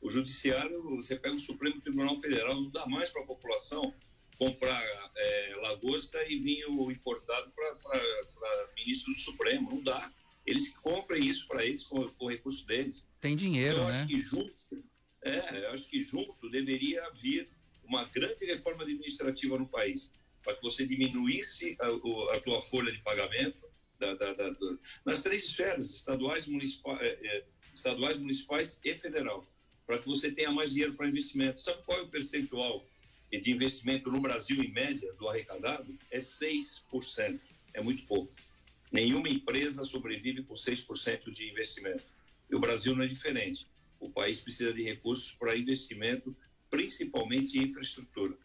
[0.00, 3.94] O Judiciário, você pega o Supremo Tribunal Federal, não dá mais para a população
[4.36, 4.82] comprar
[5.16, 9.70] é, lagosta e vinho importado para ministro do Supremo.
[9.70, 10.12] Não dá.
[10.44, 13.06] Eles comprem isso para eles com, com o recurso deles.
[13.20, 14.00] Tem dinheiro, então, eu né?
[14.00, 14.61] Acho que junto,
[15.22, 17.48] é, eu acho que junto deveria vir
[17.84, 23.00] uma grande reforma administrativa no país, para que você diminuísse a, a tua folha de
[23.02, 24.56] pagamento da, da, da,
[25.04, 29.46] nas três esferas, estaduais, municipais, é, é, estaduais, municipais e federal,
[29.86, 31.60] para que você tenha mais dinheiro para investimento.
[31.60, 32.84] Sabe qual é o percentual
[33.30, 35.96] de investimento no Brasil, em média, do arrecadado?
[36.10, 37.40] É 6%.
[37.74, 38.32] É muito pouco.
[38.90, 42.04] Nenhuma empresa sobrevive com 6% de investimento.
[42.50, 43.66] E o Brasil não é diferente.
[44.02, 46.36] O país precisa de recursos para investimento,
[46.68, 48.36] principalmente em infraestrutura.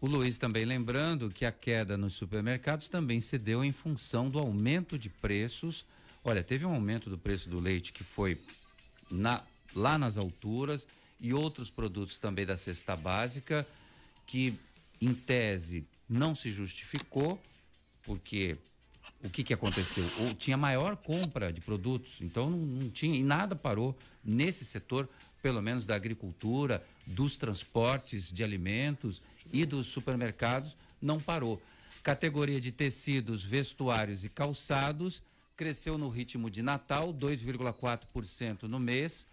[0.00, 4.40] O Luiz também lembrando que a queda nos supermercados também se deu em função do
[4.40, 5.86] aumento de preços.
[6.24, 8.36] Olha, teve um aumento do preço do leite que foi
[9.08, 9.40] na,
[9.72, 10.88] lá nas alturas
[11.20, 13.64] e outros produtos também da cesta básica
[14.26, 14.54] que,
[15.00, 17.40] em tese, não se justificou,
[18.02, 18.56] porque
[19.22, 20.04] o que, que aconteceu?
[20.20, 25.08] Ou tinha maior compra de produtos, então não, não tinha, e nada parou nesse setor,
[25.42, 29.20] pelo menos da agricultura, dos transportes de alimentos
[29.52, 31.60] e dos supermercados, não parou.
[32.02, 35.22] Categoria de tecidos, vestuários e calçados
[35.56, 39.26] cresceu no ritmo de Natal, 2,4% no mês,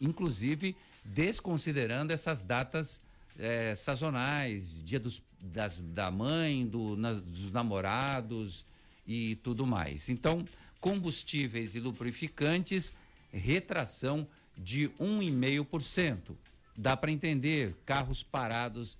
[0.00, 3.02] inclusive desconsiderando essas datas
[3.36, 8.64] é, sazonais, dia dos, das, da mãe, do, nas, dos namorados
[9.06, 10.08] e tudo mais.
[10.08, 10.46] Então,
[10.80, 12.92] combustíveis e lubrificantes,
[13.32, 16.36] retração de 1,5%.
[16.76, 18.98] Dá para entender, carros parados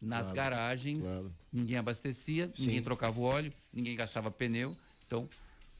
[0.00, 1.32] nas claro, garagens, claro.
[1.52, 2.66] ninguém abastecia, Sim.
[2.66, 4.74] ninguém trocava o óleo, ninguém gastava pneu,
[5.06, 5.28] então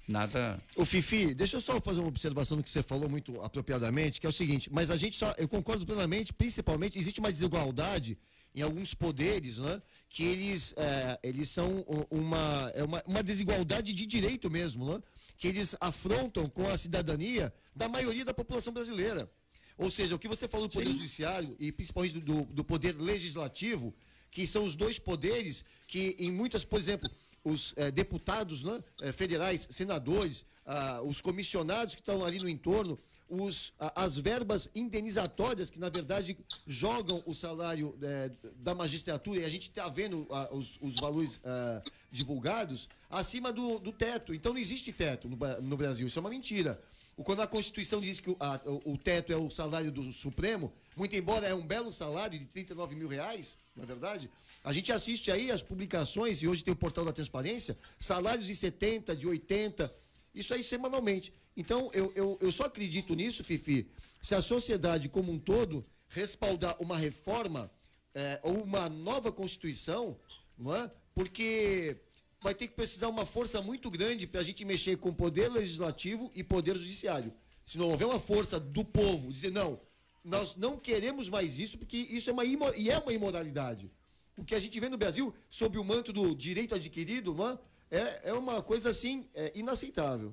[0.07, 0.63] nada.
[0.77, 4.27] O Fifi, deixa eu só fazer uma observação no que você falou muito apropriadamente, que
[4.27, 8.19] é o seguinte, mas a gente só, eu concordo plenamente, principalmente existe uma desigualdade
[8.55, 9.81] em alguns poderes, né?
[10.09, 15.03] Que eles, é, eles são uma, é uma, uma desigualdade de direito mesmo, né?
[15.37, 19.31] Que eles afrontam com a cidadania da maioria da população brasileira.
[19.79, 20.97] Ou seja, o que você falou do Poder Sim.
[20.97, 23.95] Judiciário e principalmente do, do Poder Legislativo,
[24.31, 27.11] que são os dois poderes que, em muitas, por exemplo,
[27.43, 32.99] os eh, deputados né, eh, federais, senadores, ah, os comissionados que estão ali no entorno,
[33.31, 39.49] os, as verbas indenizatórias que, na verdade, jogam o salário eh, da magistratura, e a
[39.49, 44.35] gente está vendo os, os, valores ah, divulgados, acima do, do, teto.
[44.35, 46.09] Então, não existe teto no, no, Brasil.
[46.09, 46.79] Isso é uma mentira.
[47.17, 51.15] Quando a Constituição diz que o, a, o, teto é o salário do Supremo, muito
[51.15, 54.31] embora é um belo salário de 39 mil reais, na é verdade,
[54.63, 58.55] a gente assiste aí as publicações, e hoje tem o portal da transparência, salários de
[58.55, 59.93] 70, de 80,
[60.35, 61.33] isso aí semanalmente.
[61.57, 63.91] Então, eu, eu, eu só acredito nisso, Fifi,
[64.23, 67.71] se a sociedade como um todo respaldar uma reforma
[68.15, 70.19] é, ou uma nova Constituição,
[70.59, 70.91] não é?
[71.15, 71.97] porque
[72.43, 75.51] vai ter que precisar uma força muito grande para a gente mexer com o poder
[75.51, 77.33] legislativo e poder judiciário.
[77.65, 79.81] Se não houver uma força do povo dizer não,
[80.25, 83.91] nós não queremos mais isso porque isso é uma e é uma imoralidade.
[84.37, 87.59] O que a gente vê no Brasil sob o manto do direito adquirido, não é?
[87.91, 90.33] É, é uma coisa assim é, inaceitável.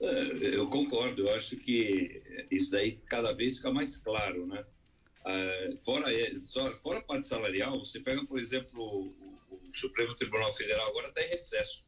[0.00, 4.64] É, eu concordo, eu acho que isso daí cada vez fica mais claro, né?
[5.24, 6.34] Ah, fora, é-
[6.82, 9.34] fora a parte salarial, você pega, por exemplo, o,
[9.72, 11.84] Supremo Tribunal Federal agora está em recesso.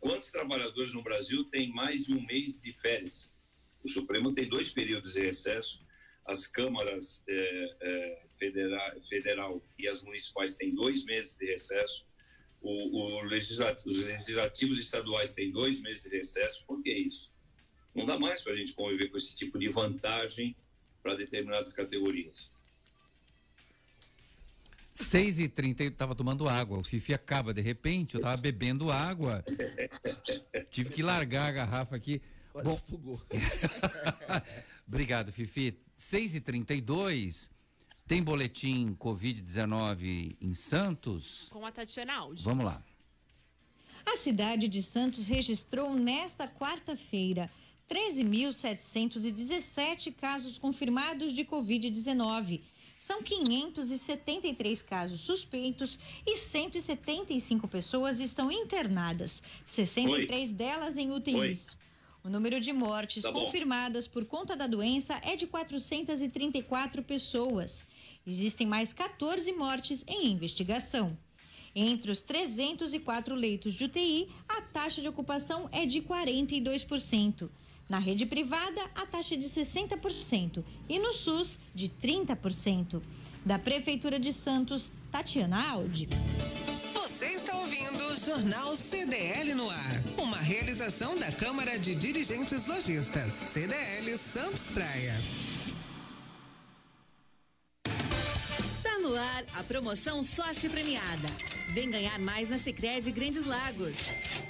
[0.00, 3.32] Quantos trabalhadores no Brasil têm mais de um mês de férias?
[3.84, 5.86] O Supremo tem dois períodos de recesso,
[6.24, 12.06] as câmaras eh, eh, federa- federal e as municipais têm dois meses de recesso,
[12.60, 16.64] o, o legislat- os legislativos estaduais têm dois meses de recesso.
[16.66, 17.32] Por que isso?
[17.94, 20.54] Não dá mais para a gente conviver com esse tipo de vantagem
[21.02, 22.50] para determinadas categorias.
[24.94, 26.78] 6 e 30 eu tava tomando água.
[26.78, 29.44] O Fifi acaba de repente, eu tava bebendo água.
[30.70, 32.20] Tive que largar a garrafa aqui.
[32.52, 33.22] Quase Bom, fugou.
[34.88, 35.78] obrigado, Fifi.
[35.96, 37.50] 6 e 32
[38.06, 41.48] tem boletim Covid-19 em Santos?
[41.50, 42.44] Com a Tatiana Aldi.
[42.44, 42.80] Vamos lá.
[44.04, 47.50] A cidade de Santos registrou nesta quarta-feira
[47.90, 52.60] 13.717 casos confirmados de Covid-19.
[52.98, 61.78] São 573 casos suspeitos e 175 pessoas estão internadas, 63 delas em UTIs.
[62.26, 67.86] O número de mortes Tá confirmadas por conta da doença é de 434 pessoas.
[68.26, 71.16] Existem mais 14 mortes em investigação.
[71.74, 77.48] Entre os 304 leitos de UTI, a taxa de ocupação é de 42%.
[77.88, 83.00] Na rede privada, a taxa é de 60% e no SUS, de 30%.
[83.44, 86.08] Da Prefeitura de Santos, Tatiana Aldi.
[86.94, 90.02] Você está ouvindo Jornal CDL no ar.
[90.18, 93.32] Uma realização da Câmara de Dirigentes Lojistas.
[93.32, 95.14] CDL Santos Praia.
[99.16, 101.28] Ar a promoção Sorte Premiada.
[101.72, 103.96] Vem ganhar mais na Sicredi Grandes Lagos.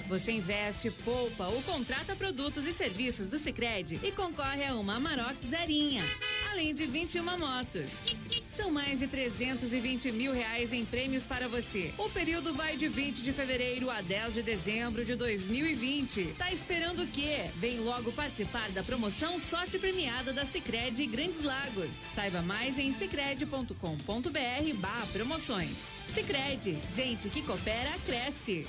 [0.07, 5.35] Você investe, poupa ou contrata produtos e serviços do Sicredi e concorre a uma Amarok
[5.45, 6.03] Zerinha,
[6.51, 7.97] além de 21 motos.
[8.57, 11.93] São mais de 320 mil reais em prêmios para você.
[11.95, 16.33] O período vai de 20 de fevereiro a 10 de dezembro de 2020.
[16.35, 17.51] Tá esperando o quê?
[17.57, 21.91] Vem logo participar da promoção Sorte Premiada da Sicredi Grandes Lagos.
[22.15, 23.73] Saiba mais em sicredi.com.br
[24.79, 25.77] barra promoções.
[26.09, 28.65] Sicredi, gente que coopera, cresce.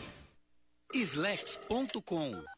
[0.93, 2.58] Slex.com.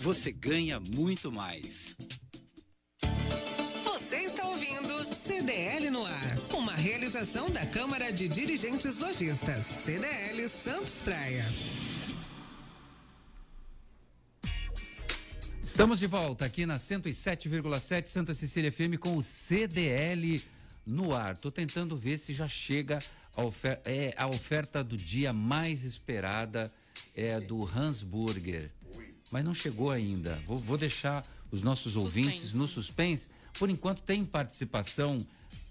[0.01, 1.95] você ganha muito mais.
[3.85, 6.37] Você está ouvindo CDL no ar.
[6.55, 9.63] Uma realização da Câmara de Dirigentes Lojistas.
[9.63, 11.45] CDL Santos Praia.
[15.61, 20.43] Estamos de volta aqui na 107,7 Santa Cecília FM com o CDL
[20.83, 21.37] no ar.
[21.37, 22.97] Tô tentando ver se já chega
[23.35, 26.73] a oferta, é, a oferta do dia mais esperada
[27.15, 28.71] é a do Hans Burger.
[29.31, 30.35] Mas não chegou ainda.
[30.45, 33.29] Vou, vou deixar os nossos ouvintes no suspense.
[33.57, 35.17] Por enquanto tem participação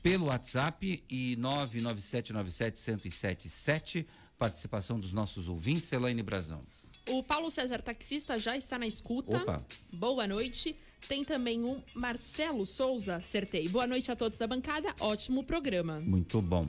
[0.02, 4.04] pelo WhatsApp e 99797-1077.
[4.38, 6.62] Participação dos nossos ouvintes, Elaine Brazão.
[7.08, 9.36] O Paulo César Taxista já está na escuta.
[9.36, 9.62] Opa.
[9.92, 10.74] Boa noite.
[11.08, 13.66] Tem também um Marcelo Souza, acertei.
[13.68, 15.98] Boa noite a todos da bancada, ótimo programa.
[16.00, 16.68] Muito bom.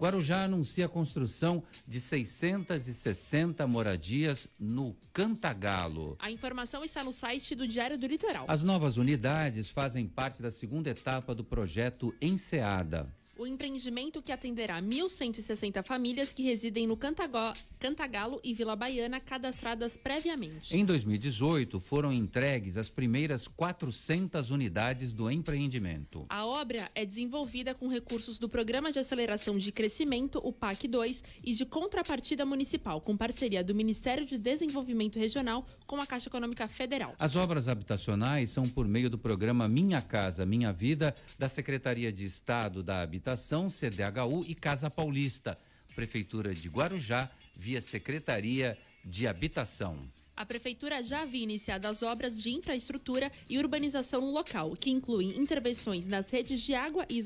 [0.00, 6.16] Guarujá anuncia a construção de 660 moradias no Cantagalo.
[6.18, 8.46] A informação está no site do Diário do Litoral.
[8.48, 14.82] As novas unidades fazem parte da segunda etapa do projeto Enseada o empreendimento que atenderá
[14.82, 20.76] 1.160 famílias que residem no Cantagó, Cantagalo e Vila Baiana cadastradas previamente.
[20.76, 26.26] Em 2018, foram entregues as primeiras 400 unidades do empreendimento.
[26.28, 31.24] A obra é desenvolvida com recursos do Programa de Aceleração de Crescimento, o PAC 2,
[31.42, 36.66] e de contrapartida municipal, com parceria do Ministério de Desenvolvimento Regional com a Caixa Econômica
[36.66, 37.14] Federal.
[37.18, 42.26] As obras habitacionais são por meio do programa Minha Casa Minha Vida, da Secretaria de
[42.26, 45.56] Estado da Habitação Habitação, CDHU e Casa Paulista,
[45.94, 49.96] Prefeitura de Guarujá, via Secretaria de Habitação.
[50.36, 55.38] A Prefeitura já havia iniciado as obras de infraestrutura e urbanização no local, que incluem
[55.38, 57.20] intervenções nas redes de água e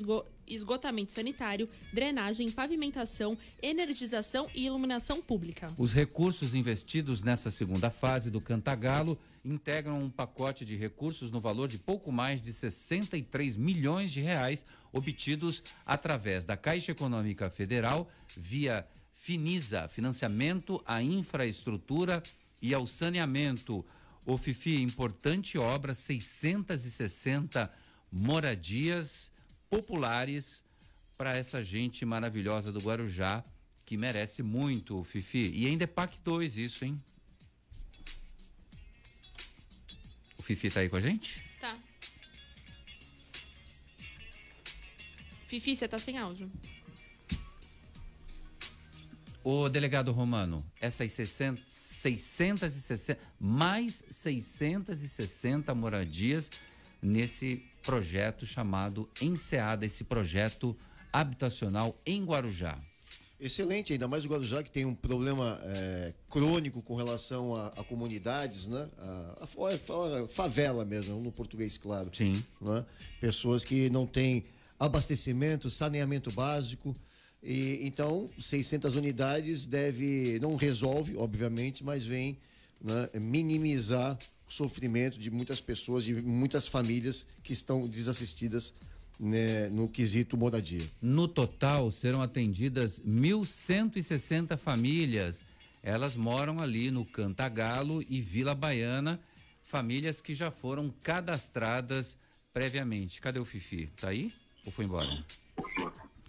[0.46, 5.72] esgotamento sanitário, drenagem, pavimentação, energização e iluminação pública.
[5.78, 11.68] Os recursos investidos nessa segunda fase do Cantagalo integram um pacote de recursos no valor
[11.68, 14.64] de pouco mais de 63 milhões de reais
[14.94, 22.22] obtidos através da Caixa Econômica Federal via Finisa, financiamento à infraestrutura
[22.62, 23.84] e ao saneamento.
[24.24, 27.70] O FIFI, importante obra, 660
[28.10, 29.30] moradias
[29.68, 30.64] populares
[31.18, 33.42] para essa gente maravilhosa do Guarujá,
[33.84, 35.50] que merece muito, Fifi.
[35.52, 37.00] E ainda é PAC 2 isso, hein?
[40.38, 41.43] O Fifi tá aí com a gente?
[45.60, 46.50] Fifi, você tá sem áudio.
[49.44, 56.50] O delegado Romano, essas 60, 660, mais 660 moradias
[57.00, 60.76] nesse projeto chamado Enseada, esse projeto
[61.12, 62.76] habitacional em Guarujá.
[63.38, 67.84] Excelente, ainda mais o Guarujá que tem um problema é, crônico com relação a, a
[67.84, 68.88] comunidades, né?
[68.98, 72.10] A, a, a, favela mesmo, no português claro.
[72.12, 72.42] Sim.
[72.60, 72.84] Né?
[73.20, 74.44] Pessoas que não têm
[74.78, 76.94] abastecimento, saneamento básico.
[77.42, 82.38] E, então, 600 unidades deve, não resolve, obviamente, mas vem
[82.80, 84.18] né, minimizar
[84.48, 88.72] o sofrimento de muitas pessoas, de muitas famílias que estão desassistidas
[89.18, 90.86] né, no quesito moradia.
[91.00, 95.40] No total, serão atendidas 1.160 famílias.
[95.82, 99.20] Elas moram ali no Cantagalo e Vila Baiana,
[99.62, 102.16] famílias que já foram cadastradas
[102.52, 103.20] previamente.
[103.20, 103.88] Cadê o Fifi?
[104.00, 104.32] Tá aí?
[104.64, 105.06] Ou foi embora?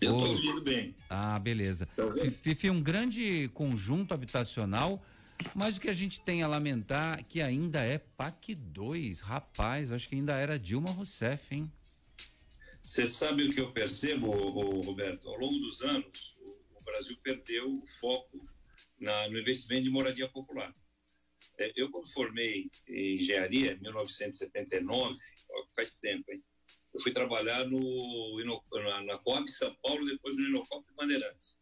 [0.02, 0.96] Eu estou ouvindo bem.
[1.10, 1.86] Ah, beleza.
[1.88, 2.04] Tá
[2.42, 5.04] Fifi, um grande conjunto habitacional,
[5.56, 9.22] mas o que a gente tem a lamentar que ainda é PAC 2.
[9.22, 11.72] Rapaz, acho que ainda era Dilma Rousseff, hein?
[12.82, 14.30] Você sabe o que eu percebo,
[14.82, 15.28] Roberto?
[15.28, 16.38] Ao longo dos anos,
[16.80, 18.48] o Brasil perdeu o foco
[19.00, 20.74] na, no investimento de moradia popular.
[21.58, 25.18] É, eu, quando formei em engenharia, em 1979,
[25.76, 26.44] faz tempo, hein?
[26.96, 28.42] Eu fui trabalhar no,
[28.72, 31.60] na, na Coab São Paulo, depois no Inocop Bandeirantes.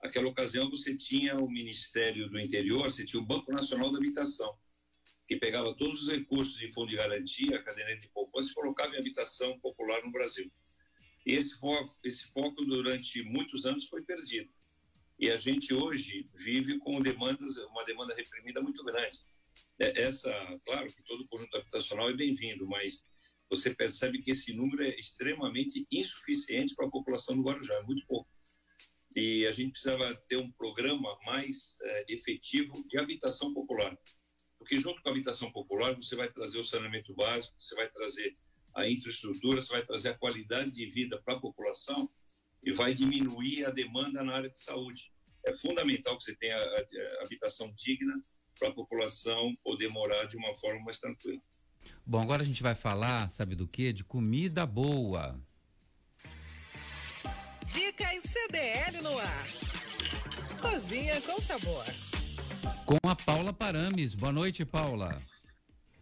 [0.00, 4.56] Aquela ocasião você tinha o Ministério do Interior, você tinha o Banco Nacional da Habitação,
[5.26, 9.00] que pegava todos os recursos de fundo de garantia, caderneta de poupança e colocava em
[9.00, 10.48] habitação popular no Brasil.
[11.26, 14.48] E esse foco, esse foco durante muitos anos foi perdido.
[15.18, 19.18] E a gente hoje vive com demandas, uma demanda reprimida muito grande.
[19.80, 20.32] É, essa,
[20.64, 23.04] claro que todo conjunto habitacional é bem-vindo, mas
[23.50, 28.06] você percebe que esse número é extremamente insuficiente para a população do Guarujá, é muito
[28.06, 28.28] pouco.
[29.16, 33.96] E a gente precisava ter um programa mais é, efetivo de habitação popular.
[34.58, 38.36] Porque junto com a habitação popular, você vai trazer o saneamento básico, você vai trazer
[38.74, 42.10] a infraestrutura, você vai trazer a qualidade de vida para a população
[42.62, 45.12] e vai diminuir a demanda na área de saúde.
[45.46, 46.80] É fundamental que você tenha a,
[47.20, 48.22] a habitação digna
[48.58, 51.40] para a população poder morar de uma forma mais tranquila.
[52.10, 53.92] Bom, agora a gente vai falar, sabe do que?
[53.92, 55.38] De comida boa.
[57.66, 59.46] Dicas CDL no ar.
[60.58, 61.84] Cozinha com sabor.
[62.86, 64.14] Com a Paula Parames.
[64.14, 65.20] Boa noite, Paula.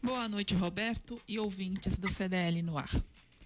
[0.01, 2.91] Boa noite, Roberto e ouvintes do CDL no ar.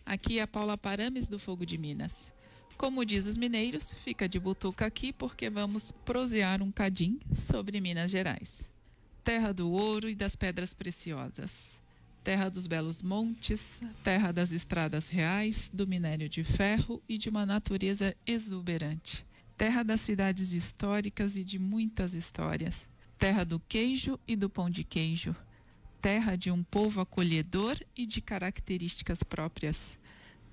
[0.04, 2.30] Aqui é a Paula Parames do Fogo de Minas.
[2.76, 8.10] Como diz os mineiros, fica de butuca aqui porque vamos prosear um cadim sobre Minas
[8.10, 8.70] Gerais.
[9.24, 11.79] Terra do ouro e das pedras preciosas
[12.22, 17.46] terra dos belos montes, terra das estradas reais, do minério de ferro e de uma
[17.46, 24.50] natureza exuberante, terra das cidades históricas e de muitas histórias, terra do queijo e do
[24.50, 25.34] pão de queijo,
[26.00, 29.98] terra de um povo acolhedor e de características próprias,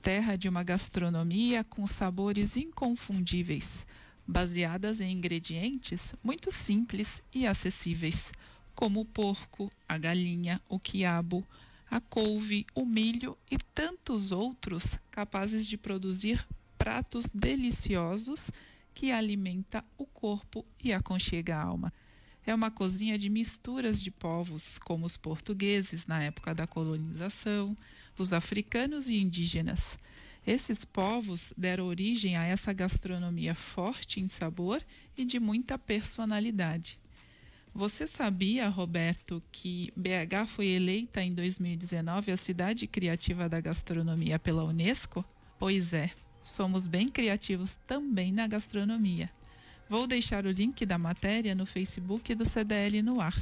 [0.02, 3.86] terra de uma gastronomia com sabores inconfundíveis,
[4.26, 8.32] baseadas em ingredientes muito simples e acessíveis,
[8.78, 11.44] como o porco, a galinha, o quiabo,
[11.90, 16.48] a couve, o milho e tantos outros capazes de produzir
[16.78, 18.52] pratos deliciosos
[18.94, 21.92] que alimenta o corpo e aconchega a alma.
[22.46, 27.76] É uma cozinha de misturas de povos, como os portugueses na época da colonização,
[28.16, 29.98] os africanos e indígenas.
[30.46, 34.86] Esses povos deram origem a essa gastronomia forte em sabor
[35.18, 37.00] e de muita personalidade.
[37.78, 44.64] Você sabia, Roberto, que BH foi eleita em 2019 a cidade criativa da gastronomia pela
[44.64, 45.24] Unesco?
[45.60, 46.10] Pois é,
[46.42, 49.30] somos bem criativos também na gastronomia.
[49.88, 53.36] Vou deixar o link da matéria no Facebook do CDL no ar.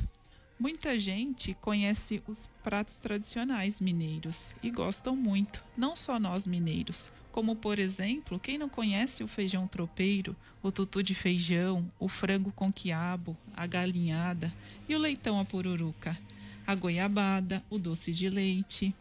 [0.60, 7.54] Muita gente conhece os pratos tradicionais mineiros e gostam muito, não só nós mineiros, como
[7.54, 10.34] por exemplo, quem não conhece o feijão tropeiro,
[10.64, 14.54] o tutu de feijão, o frango com quiabo, a galinhada
[14.88, 16.18] e o leitão à pururuca,
[16.66, 18.96] a goiabada, o doce de leite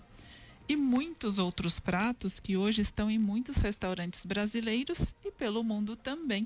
[0.69, 6.45] e muitos outros pratos que hoje estão em muitos restaurantes brasileiros e pelo mundo também.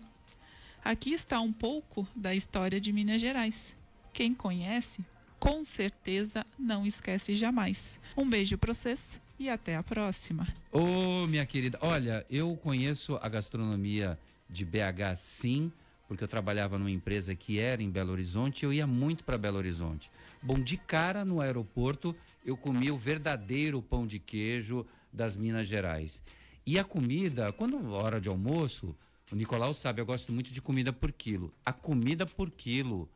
[0.85, 3.75] Aqui está um pouco da história de Minas Gerais.
[4.13, 5.03] Quem conhece,
[5.41, 7.99] com certeza não esquece jamais.
[8.15, 10.47] Um beijo para vocês e até a próxima.
[10.73, 14.19] Ô, minha querida, olha, eu conheço a gastronomia
[14.49, 15.73] de BH sim,
[16.07, 19.59] porque eu trabalhava numa empresa que era em Belo Horizonte, eu ia muito para Belo
[19.59, 20.11] Horizonte.
[20.43, 26.23] Bom, de cara no aeroporto, eu comia o verdadeiro pão de queijo das Minas Gerais.
[26.67, 28.95] E a comida, quando hora de almoço,
[29.31, 31.53] o Nicolau sabe, eu gosto muito de comida por quilo.
[31.65, 33.09] A comida por quilo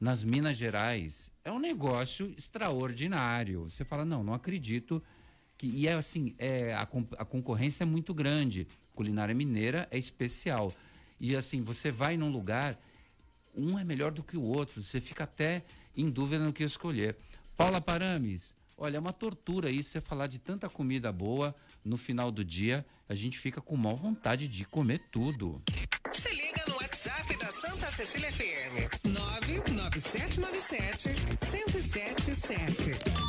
[0.00, 3.68] nas Minas Gerais é um negócio extraordinário.
[3.68, 5.02] Você fala, não, não acredito.
[5.60, 6.88] Que, e é assim, é, a,
[7.18, 8.66] a concorrência é muito grande.
[8.94, 10.72] Culinária mineira é especial.
[11.20, 12.80] E assim, você vai num lugar,
[13.54, 14.82] um é melhor do que o outro.
[14.82, 15.62] Você fica até
[15.94, 17.14] em dúvida no que escolher.
[17.58, 21.54] Paula Parames, olha, é uma tortura isso, você falar de tanta comida boa
[21.84, 25.60] no final do dia a gente fica com mal vontade de comer tudo.
[26.10, 29.04] Se liga no WhatsApp da Santa Cecília FM.
[29.04, 31.10] 99797
[31.52, 33.19] 1077.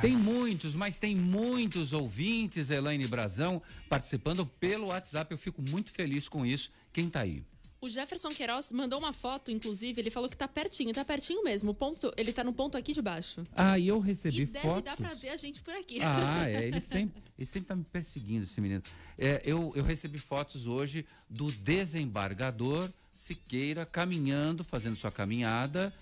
[0.00, 5.30] Tem muitos, mas tem muitos ouvintes, Elaine Brazão, participando pelo WhatsApp.
[5.30, 6.72] Eu fico muito feliz com isso.
[6.90, 7.44] Quem tá aí?
[7.82, 11.72] O Jefferson Queiroz mandou uma foto, inclusive, ele falou que tá pertinho, tá pertinho mesmo.
[11.72, 13.46] O ponto, ele tá no ponto aqui de baixo.
[13.54, 14.62] Ah, e eu recebi e fotos.
[14.62, 15.98] deve dar pra ver a gente por aqui.
[16.02, 18.82] Ah, é, ele sempre, ele sempre tá me perseguindo, esse menino.
[19.18, 25.92] É, eu, eu recebi fotos hoje do desembargador Siqueira caminhando, fazendo sua caminhada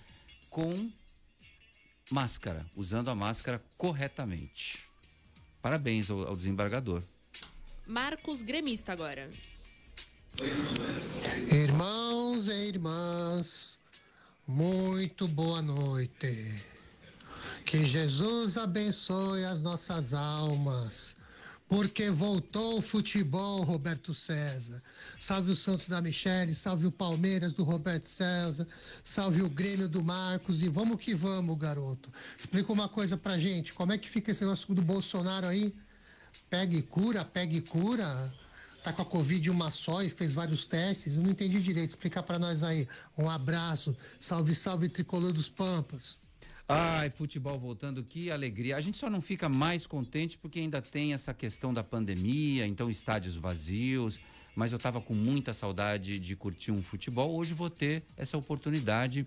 [0.49, 0.89] com
[2.09, 4.87] máscara, usando a máscara corretamente.
[5.61, 7.03] Parabéns ao, ao desembargador.
[7.85, 9.29] Marcos Gremista agora.
[11.51, 13.79] Irmãos e irmãs,
[14.47, 16.63] muito boa noite.
[17.65, 21.15] Que Jesus abençoe as nossas almas,
[21.69, 24.81] porque voltou o futebol, Roberto César.
[25.19, 28.67] Salve o Santos da Michele, salve o Palmeiras do Roberto César,
[29.03, 32.11] salve o Grêmio do Marcos e vamos que vamos, garoto.
[32.37, 35.71] Explica uma coisa pra gente, como é que fica esse negócio do Bolsonaro aí?
[36.49, 38.33] Pega e cura, pega e cura
[38.83, 41.15] tá com a Covid uma só e fez vários testes.
[41.15, 41.89] Eu não entendi direito.
[41.89, 42.87] Explica para nós aí.
[43.17, 43.95] Um abraço.
[44.19, 46.17] Salve, salve, tricolor dos Pampas.
[46.71, 48.77] Ai, futebol voltando, que alegria.
[48.77, 52.91] A gente só não fica mais contente porque ainda tem essa questão da pandemia, então
[52.91, 54.19] estádios vazios.
[54.55, 57.35] Mas eu estava com muita saudade de curtir um futebol.
[57.35, 59.21] Hoje vou ter essa oportunidade,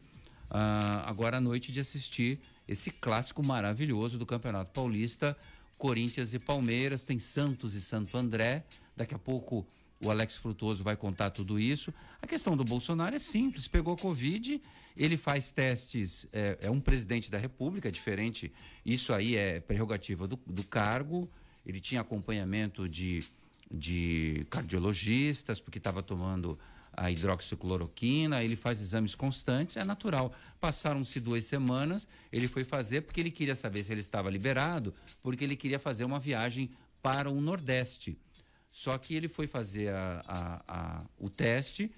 [0.53, 2.39] uh, agora à noite, de assistir
[2.69, 5.37] esse clássico maravilhoso do Campeonato Paulista.
[5.77, 8.63] Corinthians e Palmeiras, tem Santos e Santo André.
[8.97, 9.67] Daqui a pouco
[10.03, 11.93] o Alex Frutuoso vai contar tudo isso.
[12.21, 14.61] A questão do Bolsonaro é simples: pegou Covid,
[14.97, 18.53] ele faz testes, é, é um presidente da República, é diferente.
[18.85, 21.31] Isso aí é prerrogativa do, do cargo.
[21.65, 23.25] Ele tinha acompanhamento de,
[23.71, 26.59] de cardiologistas, porque estava tomando
[26.95, 30.33] a hidroxicloroquina, ele faz exames constantes, é natural.
[30.61, 34.93] Passaram-se duas semanas, ele foi fazer porque ele queria saber se ele estava liberado,
[35.23, 36.69] porque ele queria fazer uma viagem
[37.01, 38.19] para o Nordeste.
[38.73, 41.93] Só que ele foi fazer a, a, a, o teste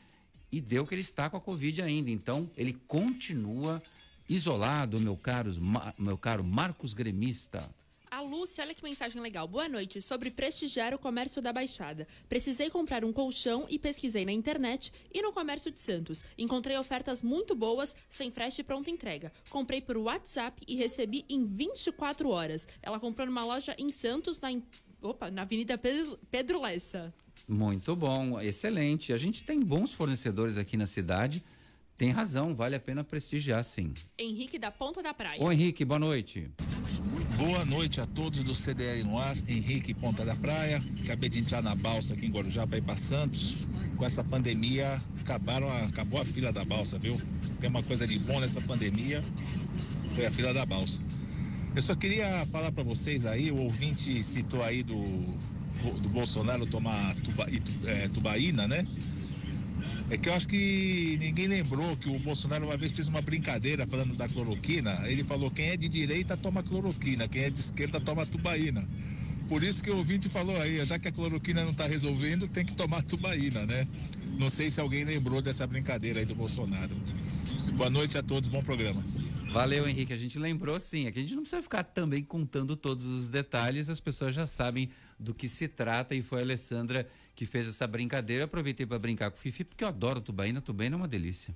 [0.51, 2.11] e deu que ele está com a Covid ainda.
[2.11, 3.81] Então, ele continua
[4.29, 5.53] isolado, meu caro,
[5.97, 7.71] meu caro Marcos Gremista.
[8.11, 9.47] A Lúcia, olha que mensagem legal.
[9.49, 10.01] Boa noite.
[10.01, 12.07] Sobre prestigiar o comércio da Baixada.
[12.29, 16.25] Precisei comprar um colchão e pesquisei na internet e no comércio de Santos.
[16.39, 19.33] Encontrei ofertas muito boas, sem frete e pronta entrega.
[19.51, 22.69] Comprei por WhatsApp e recebi em 24 horas.
[22.81, 24.53] Ela comprou numa loja em Santos, na
[25.05, 27.13] Opa, na Avenida Pedro, Pedro Lessa.
[27.47, 29.13] Muito bom, excelente.
[29.13, 31.45] A gente tem bons fornecedores aqui na cidade.
[31.95, 33.93] Tem razão, vale a pena prestigiar, sim.
[34.19, 35.41] Henrique da Ponta da Praia.
[35.43, 36.51] Ô Henrique, boa noite.
[37.37, 40.83] Boa noite a todos do CDL no ar, Henrique Ponta da Praia.
[41.03, 43.59] Acabei de entrar na balsa aqui em Guarujá para ir para Santos.
[43.99, 47.21] Com essa pandemia, acabaram a, acabou a fila da balsa, viu?
[47.61, 49.23] Tem uma coisa de bom nessa pandemia,
[50.15, 51.03] foi a fila da balsa.
[51.75, 55.03] Eu só queria falar para vocês aí, o ouvinte citou aí do,
[56.03, 57.49] do Bolsonaro tomar tuba,
[57.87, 58.87] é, tubaína, né?
[60.09, 63.85] É que eu acho que ninguém lembrou que o Bolsonaro uma vez fez uma brincadeira
[63.89, 65.01] falando da cloroquina.
[65.07, 68.85] Ele falou: quem é de direita toma cloroquina, quem é de esquerda toma tubaína.
[69.49, 72.65] Por isso que o ouvinte falou aí, já que a cloroquina não está resolvendo, tem
[72.65, 73.85] que tomar tubaína, né?
[74.39, 76.95] Não sei se alguém lembrou dessa brincadeira aí do Bolsonaro.
[77.77, 79.03] Boa noite a todos, bom programa.
[79.55, 80.13] Valeu, Henrique.
[80.13, 81.07] A gente lembrou sim.
[81.07, 84.91] Aqui a gente não precisa ficar também contando todos os detalhes, as pessoas já sabem
[85.17, 88.43] do que se trata e foi a Alessandra que fez essa brincadeira.
[88.43, 90.61] Eu aproveitei para brincar com o Fifi, porque eu adoro tubaína.
[90.61, 91.55] Tubaína é uma delícia.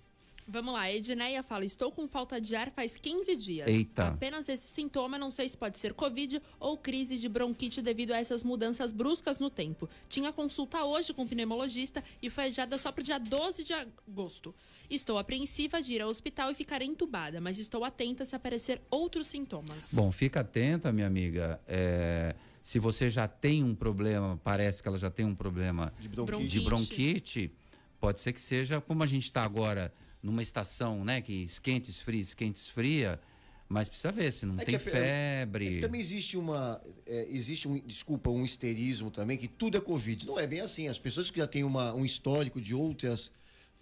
[0.51, 3.69] Vamos lá, Edneia fala: Estou com falta de ar faz 15 dias.
[3.69, 4.09] Eita.
[4.09, 8.17] Apenas esse sintoma, não sei se pode ser Covid ou crise de bronquite devido a
[8.17, 9.87] essas mudanças bruscas no tempo.
[10.09, 13.75] Tinha consulta hoje com o pneumologista e foi adiada só para o dia 12 de
[13.75, 14.55] agosto.
[14.89, 19.27] Estou apreensiva de ir ao hospital e ficar entubada, mas estou atenta se aparecer outros
[19.27, 19.93] sintomas.
[19.93, 21.61] Bom, fica atenta, minha amiga.
[21.69, 26.09] É, se você já tem um problema, parece que ela já tem um problema De
[26.09, 26.59] bronquite.
[26.59, 27.53] de bronquite,
[28.01, 29.93] pode ser que seja como a gente está agora
[30.23, 33.21] numa estação, né, que esquenta, esfria, esquenta, esfria,
[33.69, 35.67] mas precisa ver se não É tem a- febre.
[35.67, 36.81] É que também existe uma.
[37.07, 40.27] é, existe um, desculpa, um histerismo também, que tudo é Covid.
[40.27, 40.89] Não é bem assim.
[40.89, 43.31] As pessoas que já têm uma, um histórico de outras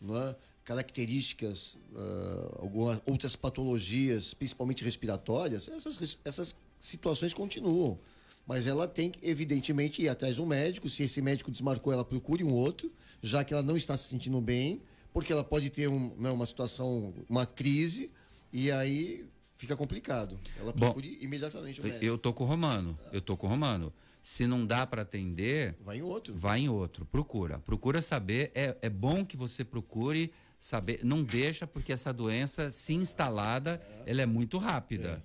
[0.02, 0.34] é,
[0.64, 7.98] características, ah, algumas outras patologias, principalmente respiratórias, essas, essas situações continuam.
[8.46, 10.88] Mas ela tem que, evidentemente, ir atrás de um médico.
[10.88, 14.40] Se esse médico desmarcou, ela procure um outro, já que ela não está se sentindo
[14.40, 14.80] bem,
[15.16, 18.10] porque ela pode ter um, né, uma situação, uma crise,
[18.52, 20.38] e aí fica complicado.
[20.58, 22.04] Ela Bom, procure imediatamente o médico.
[22.04, 23.90] Eu tô com o Romano, eu tô com o Romano.
[24.20, 26.34] Se não dá para atender, Vai em outro.
[26.36, 27.06] vai em outro.
[27.06, 28.52] Procura, procura saber.
[28.54, 31.02] É, é bom que você procure saber.
[31.02, 35.24] Não deixa porque essa doença, se instalada, ela é muito rápida.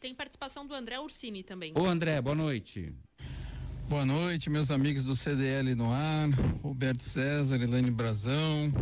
[0.00, 1.72] Tem participação do André Ursini também.
[1.76, 2.92] Ô André, boa noite.
[3.92, 6.30] Boa noite, meus amigos do CDL no ar,
[6.62, 8.72] Roberto César, Elaine Brazão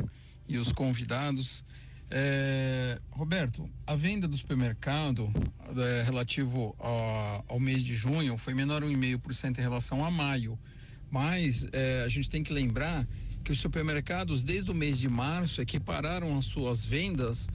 [0.48, 1.64] e os convidados.
[2.08, 5.28] É, Roberto, a venda do supermercado
[5.76, 10.56] é, relativo a- ao mês de junho foi menor 1,5% em relação a maio,
[11.10, 13.04] mas é, a gente tem que lembrar
[13.42, 17.48] que os supermercados, desde o mês de março, equipararam as suas vendas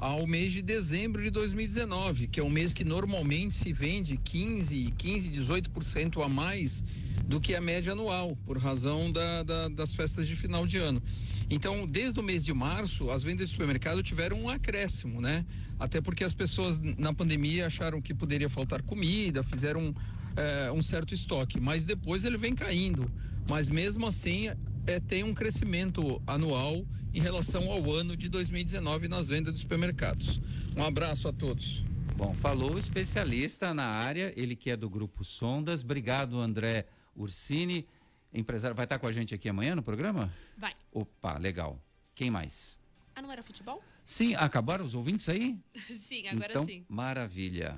[0.00, 4.94] ao mês de dezembro de 2019, que é um mês que normalmente se vende 15,
[4.96, 6.82] 15, 18% a mais
[7.28, 11.02] do que a média anual, por razão da- da- das festas de final de ano.
[11.50, 15.44] Então, desde o mês de março, as vendas de supermercado tiveram um acréscimo, né?
[15.78, 19.92] Até porque as pessoas na pandemia acharam que poderia faltar comida, fizeram
[20.36, 23.12] eh, um certo estoque, mas depois ele vem caindo.
[23.46, 24.48] Mas mesmo assim,
[24.86, 30.40] eh, tem um crescimento anual em relação ao ano de 2019 nas vendas dos supermercados.
[30.76, 31.82] Um abraço a todos.
[32.16, 35.82] Bom, falou o especialista na área, ele que é do grupo Sondas.
[35.82, 36.86] Obrigado, André
[37.16, 37.86] Ursini,
[38.32, 38.76] empresário.
[38.76, 40.32] Vai estar com a gente aqui amanhã no programa?
[40.56, 40.74] Vai.
[40.92, 41.80] Opa, legal.
[42.14, 42.78] Quem mais?
[43.14, 43.82] Ah, não era futebol?
[44.04, 45.58] Sim, acabaram os ouvintes aí?
[45.96, 46.84] sim, agora então, sim.
[46.88, 47.76] maravilha.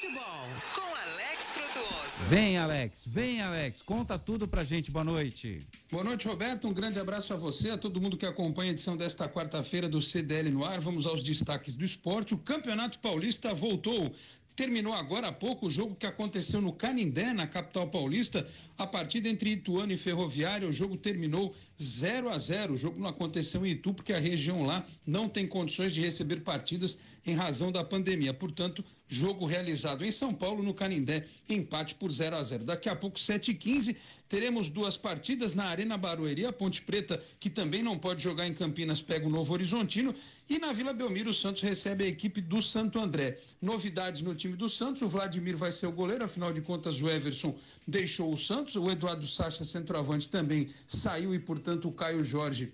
[0.00, 2.24] Futebol com Alex Frutuoso.
[2.30, 4.90] Vem, Alex, vem, Alex, conta tudo pra gente.
[4.90, 5.60] Boa noite.
[5.90, 6.66] Boa noite, Roberto.
[6.66, 10.00] Um grande abraço a você, a todo mundo que acompanha a edição desta quarta-feira do
[10.00, 10.80] CDL no ar.
[10.80, 12.32] Vamos aos destaques do esporte.
[12.32, 14.10] O Campeonato Paulista voltou.
[14.56, 18.48] Terminou agora há pouco o jogo que aconteceu no Canindé, na capital paulista.
[18.78, 22.72] A partida entre Ituano e Ferroviária, o jogo terminou 0 a 0.
[22.72, 26.40] O jogo não aconteceu em Itu porque a região lá não tem condições de receber
[26.40, 26.96] partidas
[27.26, 28.32] em razão da pandemia.
[28.32, 32.64] Portanto, jogo realizado em São Paulo, no Canindé, empate por 0 a 0.
[32.64, 33.96] Daqui a pouco, 7h15,
[34.28, 38.54] teremos duas partidas na Arena Barueri, a Ponte Preta, que também não pode jogar em
[38.54, 40.14] Campinas, pega o Novo Horizontino,
[40.48, 43.38] e na Vila Belmiro, o Santos recebe a equipe do Santo André.
[43.60, 47.08] Novidades no time do Santos, o Vladimir vai ser o goleiro, afinal de contas, o
[47.10, 47.58] Everson
[47.88, 51.34] deixou o Santos, o Eduardo Sacha, centroavante, também saiu.
[51.34, 52.72] E, portanto, o Caio Jorge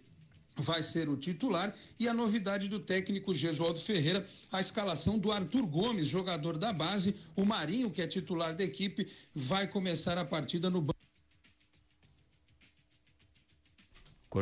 [0.57, 5.67] vai ser o titular e a novidade do técnico Gesualdo Ferreira, a escalação do Arthur
[5.67, 10.71] Gomes, jogador da base, o Marinho, que é titular da equipe, vai começar a partida
[10.71, 10.97] no banco.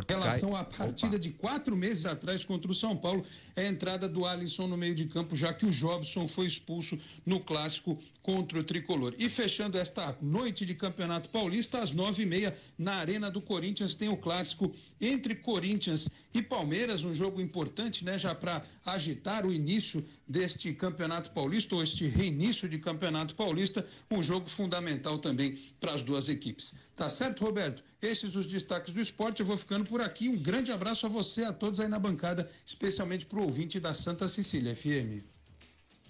[0.09, 1.19] Em relação à partida Opa.
[1.19, 4.93] de quatro meses atrás contra o São Paulo, é a entrada do Alisson no meio
[4.93, 9.15] de campo, já que o Jobson foi expulso no clássico contra o Tricolor.
[9.17, 13.95] E fechando esta noite de Campeonato Paulista, às nove e meia, na Arena do Corinthians,
[13.95, 19.53] tem o clássico entre Corinthians e Palmeiras, um jogo importante, né, já para agitar o
[19.53, 25.93] início deste Campeonato Paulista, ou este reinício de Campeonato Paulista, um jogo fundamental também para
[25.93, 26.73] as duas equipes.
[26.95, 27.83] Tá certo, Roberto?
[28.01, 29.41] Esses os destaques do esporte.
[29.41, 30.29] Eu vou ficando por aqui.
[30.29, 33.93] Um grande abraço a você, a todos aí na bancada, especialmente para o ouvinte da
[33.93, 35.23] Santa Cecília FM.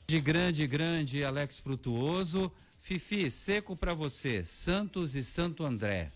[0.07, 2.51] De grande, grande, Alex Frutuoso.
[2.81, 4.43] Fifi, seco para você.
[4.45, 6.11] Santos e Santo André.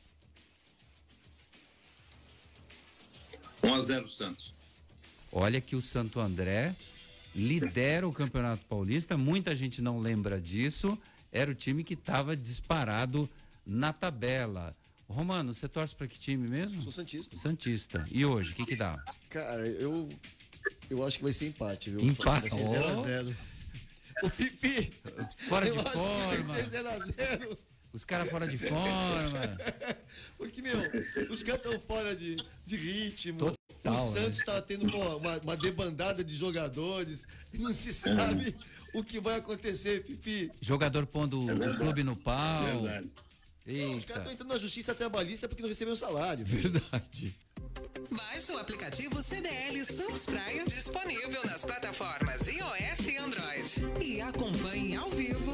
[3.64, 4.54] 1 a 0 Santos.
[5.32, 6.76] Olha que o Santo André
[7.36, 9.18] lidera o Campeonato Paulista.
[9.18, 10.98] Muita gente não lembra disso.
[11.32, 13.30] Era o time que estava disparado
[13.66, 14.76] na tabela.
[15.08, 16.82] Romano, você torce para que time mesmo?
[16.84, 17.38] Sou Santista.
[17.38, 18.08] Santista.
[18.12, 19.04] E hoje, o que que dá?
[19.30, 20.08] Cara, eu
[20.90, 22.02] eu acho que vai ser empate, viu?
[22.02, 22.50] Empate?
[22.50, 23.36] Vai ser 0x0.
[24.22, 24.26] Oh.
[24.26, 24.92] O Pipi!
[25.48, 26.44] Fora de forma.
[26.44, 27.58] vai ser 0x0.
[27.94, 29.58] Os caras fora de forma.
[30.38, 30.78] Porque, meu,
[31.30, 32.36] os caras estão fora de,
[32.66, 33.56] de ritmo.
[33.82, 34.62] Total, o Santos está né?
[34.62, 37.26] tendo pô, uma, uma, debandada de jogadores.
[37.54, 38.56] Não se sabe
[38.94, 40.52] o que vai acontecer, Pipi.
[40.62, 42.68] Jogador pondo é o clube no pau.
[42.68, 43.14] É verdade.
[43.66, 43.98] Eita.
[43.98, 46.46] Os caras estão entrando na justiça trabalhista porque não recebem o salário.
[46.46, 47.36] Verdade.
[48.12, 54.04] Baixe o aplicativo CDL Santos Praia, disponível nas plataformas iOS e Android.
[54.04, 55.49] E acompanhe ao vivo.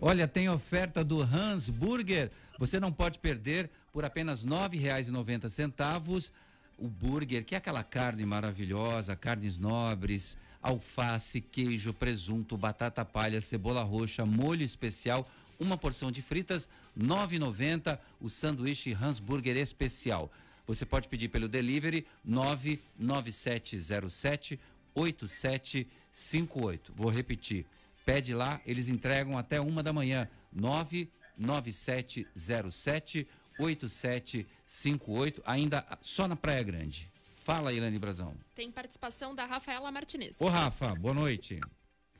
[0.00, 2.30] Olha, tem oferta do Hans Burger.
[2.58, 6.30] Você não pode perder por apenas R$ 9,90
[6.78, 13.82] o burger, que é aquela carne maravilhosa, carnes nobres, alface, queijo, presunto, batata palha, cebola
[13.82, 15.26] roxa, molho especial
[15.58, 20.30] uma porção de fritas, R$ 9,90 o sanduíche Hansburger especial.
[20.66, 24.60] Você pode pedir pelo delivery 99707
[24.94, 26.92] 8758.
[26.94, 27.64] Vou repetir.
[28.06, 30.26] Pede lá, eles entregam até uma da manhã.
[30.52, 33.26] 99707
[33.58, 37.10] 8758, ainda só na Praia Grande.
[37.36, 38.36] Fala, Ilane Brazão.
[38.54, 40.40] Tem participação da Rafaela Martinez.
[40.40, 41.58] Ô, Rafa, boa noite.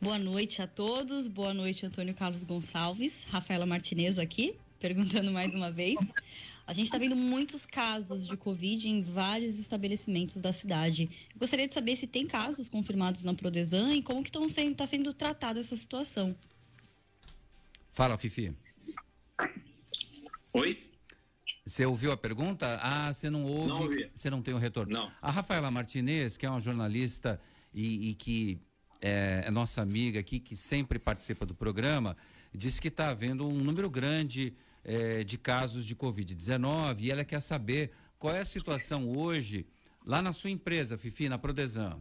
[0.00, 1.28] Boa noite a todos.
[1.28, 3.22] Boa noite, Antônio Carlos Gonçalves.
[3.24, 5.96] Rafaela Martinez aqui, perguntando mais uma vez.
[6.66, 11.08] A gente está vendo muitos casos de Covid em vários estabelecimentos da cidade.
[11.32, 14.74] Eu gostaria de saber se tem casos confirmados na Prodesan e como que está sendo,
[14.74, 16.36] tá sendo tratada essa situação.
[17.92, 18.46] Fala, Fifi.
[20.52, 20.82] Oi?
[21.64, 22.78] Você ouviu a pergunta?
[22.82, 23.68] Ah, você não ouve.
[23.68, 24.10] Não ouvi.
[24.16, 24.92] Você não tem o retorno.
[24.92, 25.12] Não.
[25.22, 27.40] A Rafaela Martinez, que é uma jornalista
[27.72, 28.60] e, e que
[29.00, 32.16] é, é, nossa amiga aqui, que sempre participa do programa,
[32.52, 34.52] disse que está havendo um número grande
[34.86, 39.66] é, de casos de Covid-19 e ela quer saber qual é a situação hoje
[40.06, 42.00] lá na sua empresa, Fifi, na Prodesan.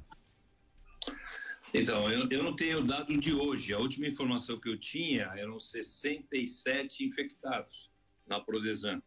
[1.74, 3.74] Então, eu, eu não tenho dado de hoje.
[3.74, 7.92] A última informação que eu tinha eram 67 infectados
[8.26, 9.02] na Prodesan.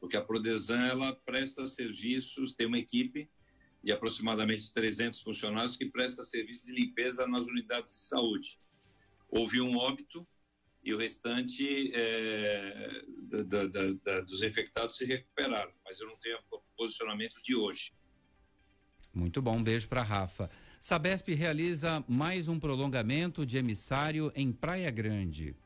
[0.00, 3.30] Porque a Prodesan, ela presta serviços, tem uma equipe
[3.84, 8.58] de aproximadamente 300 funcionários que presta serviço de limpeza nas unidades de saúde.
[9.28, 10.26] Houve um óbito
[10.82, 16.38] e o restante é, da, da, da, dos infectados se recuperaram, mas eu não tenho
[16.76, 17.92] posicionamento de hoje.
[19.12, 20.48] Muito bom, um beijo para Rafa.
[20.78, 25.56] Sabesp realiza mais um prolongamento de emissário em Praia Grande.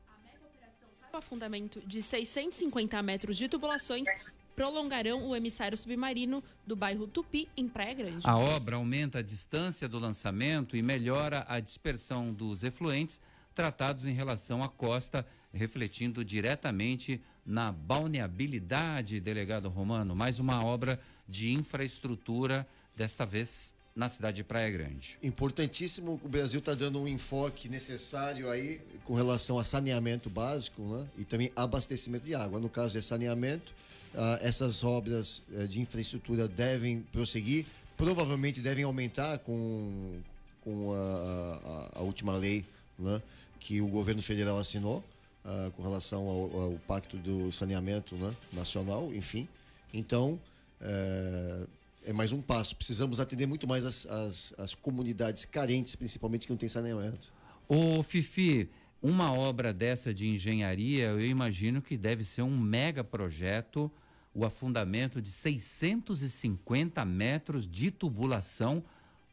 [1.13, 4.09] O afundamento de 650 metros de tubulações
[4.57, 8.27] prolongarão o emissário submarino do bairro Tupi, em Praia Grande.
[8.27, 13.21] A obra aumenta a distância do lançamento e melhora a dispersão dos efluentes
[13.55, 20.15] tratados em relação à costa, refletindo diretamente na balneabilidade, delegado Romano.
[20.15, 20.99] Mais uma obra
[21.29, 25.19] de infraestrutura, desta vez na cidade de Praia Grande.
[25.23, 31.07] Importantíssimo, o Brasil está dando um enfoque necessário aí com relação a saneamento básico né?
[31.19, 32.59] e também abastecimento de água.
[32.59, 33.73] No caso de saneamento,
[34.13, 37.65] Uh, essas obras uh, de infraestrutura devem prosseguir,
[37.97, 40.21] provavelmente devem aumentar com,
[40.61, 42.63] com a, a, a última lei
[42.99, 43.23] né,
[43.63, 45.05] que o governo federal assinou
[45.45, 49.49] uh, com relação ao, ao, Pacto do Saneamento né, Nacional, enfim.
[49.95, 50.41] Então,
[50.81, 51.67] eh,
[52.07, 52.75] é mais um passo.
[52.75, 57.31] Precisamos atender muito mais as, as, as comunidades carentes, principalmente que não têm saneamento.
[57.69, 58.71] Ô, Fifi,
[59.03, 63.91] uma obra dessa de engenharia, eu imagino que deve ser um mega projeto
[64.35, 68.83] o afundamento de 650 metros de tubulação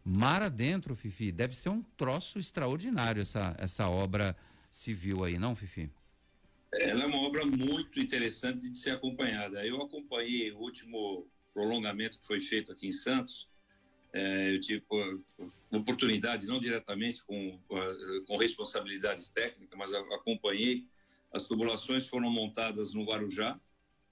[0.04, 1.32] mar adentro, Fifi.
[1.32, 4.36] Deve ser um troço extraordinário essa, essa obra
[4.72, 5.89] civil aí, não, Fifi?
[6.74, 9.66] Ela é uma obra muito interessante de ser acompanhada.
[9.66, 13.50] Eu acompanhei o último prolongamento que foi feito aqui em Santos.
[14.14, 14.84] É, eu tive
[15.72, 17.60] oportunidade, não diretamente com,
[18.28, 20.88] com responsabilidades técnicas, mas acompanhei.
[21.32, 23.60] As tubulações foram montadas no Guarujá,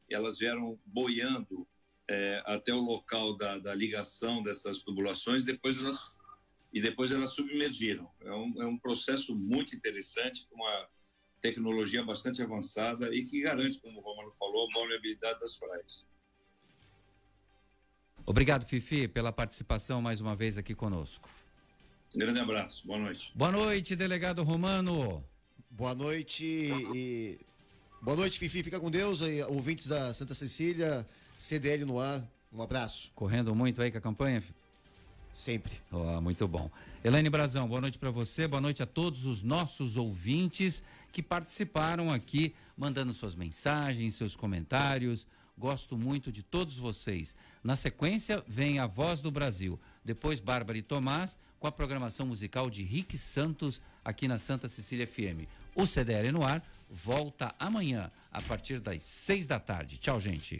[0.09, 1.67] elas vieram boiando
[2.09, 6.13] é, até o local da, da, ligação dessas tubulações, depois elas,
[6.73, 8.09] e depois elas submergiram.
[8.21, 10.87] É um, é um processo muito interessante, com uma
[11.41, 16.05] tecnologia bastante avançada e que garante, como o Romano falou, a vulnerabilidade das praias.
[18.25, 21.29] Obrigado, Fifi, pela participação mais uma vez aqui conosco.
[22.15, 23.31] Um grande abraço, boa noite.
[23.35, 25.23] Boa noite, delegado Romano.
[25.69, 26.43] Boa noite
[26.93, 27.39] e
[28.01, 28.63] boa noite, Fifi.
[28.63, 31.05] Fica com Deus, ouvintes da Santa Cecília,
[31.37, 32.23] CDL no ar.
[32.51, 33.11] Um abraço.
[33.13, 34.43] Correndo muito aí com a campanha?
[35.33, 35.73] Sempre.
[35.91, 36.69] Oh, muito bom.
[37.03, 40.81] Elaine Brazão, boa noite para você, boa noite a todos os nossos ouvintes
[41.11, 45.27] que participaram aqui, mandando suas mensagens, seus comentários.
[45.57, 47.35] Gosto muito de todos vocês.
[47.63, 49.79] Na sequência, vem a Voz do Brasil.
[50.03, 55.07] Depois, Bárbara e Tomás, com a programação musical de Rick Santos, aqui na Santa Cecília
[55.07, 55.47] FM.
[55.75, 59.97] O CDL no ar volta amanhã, a partir das seis da tarde.
[59.97, 60.59] Tchau, gente.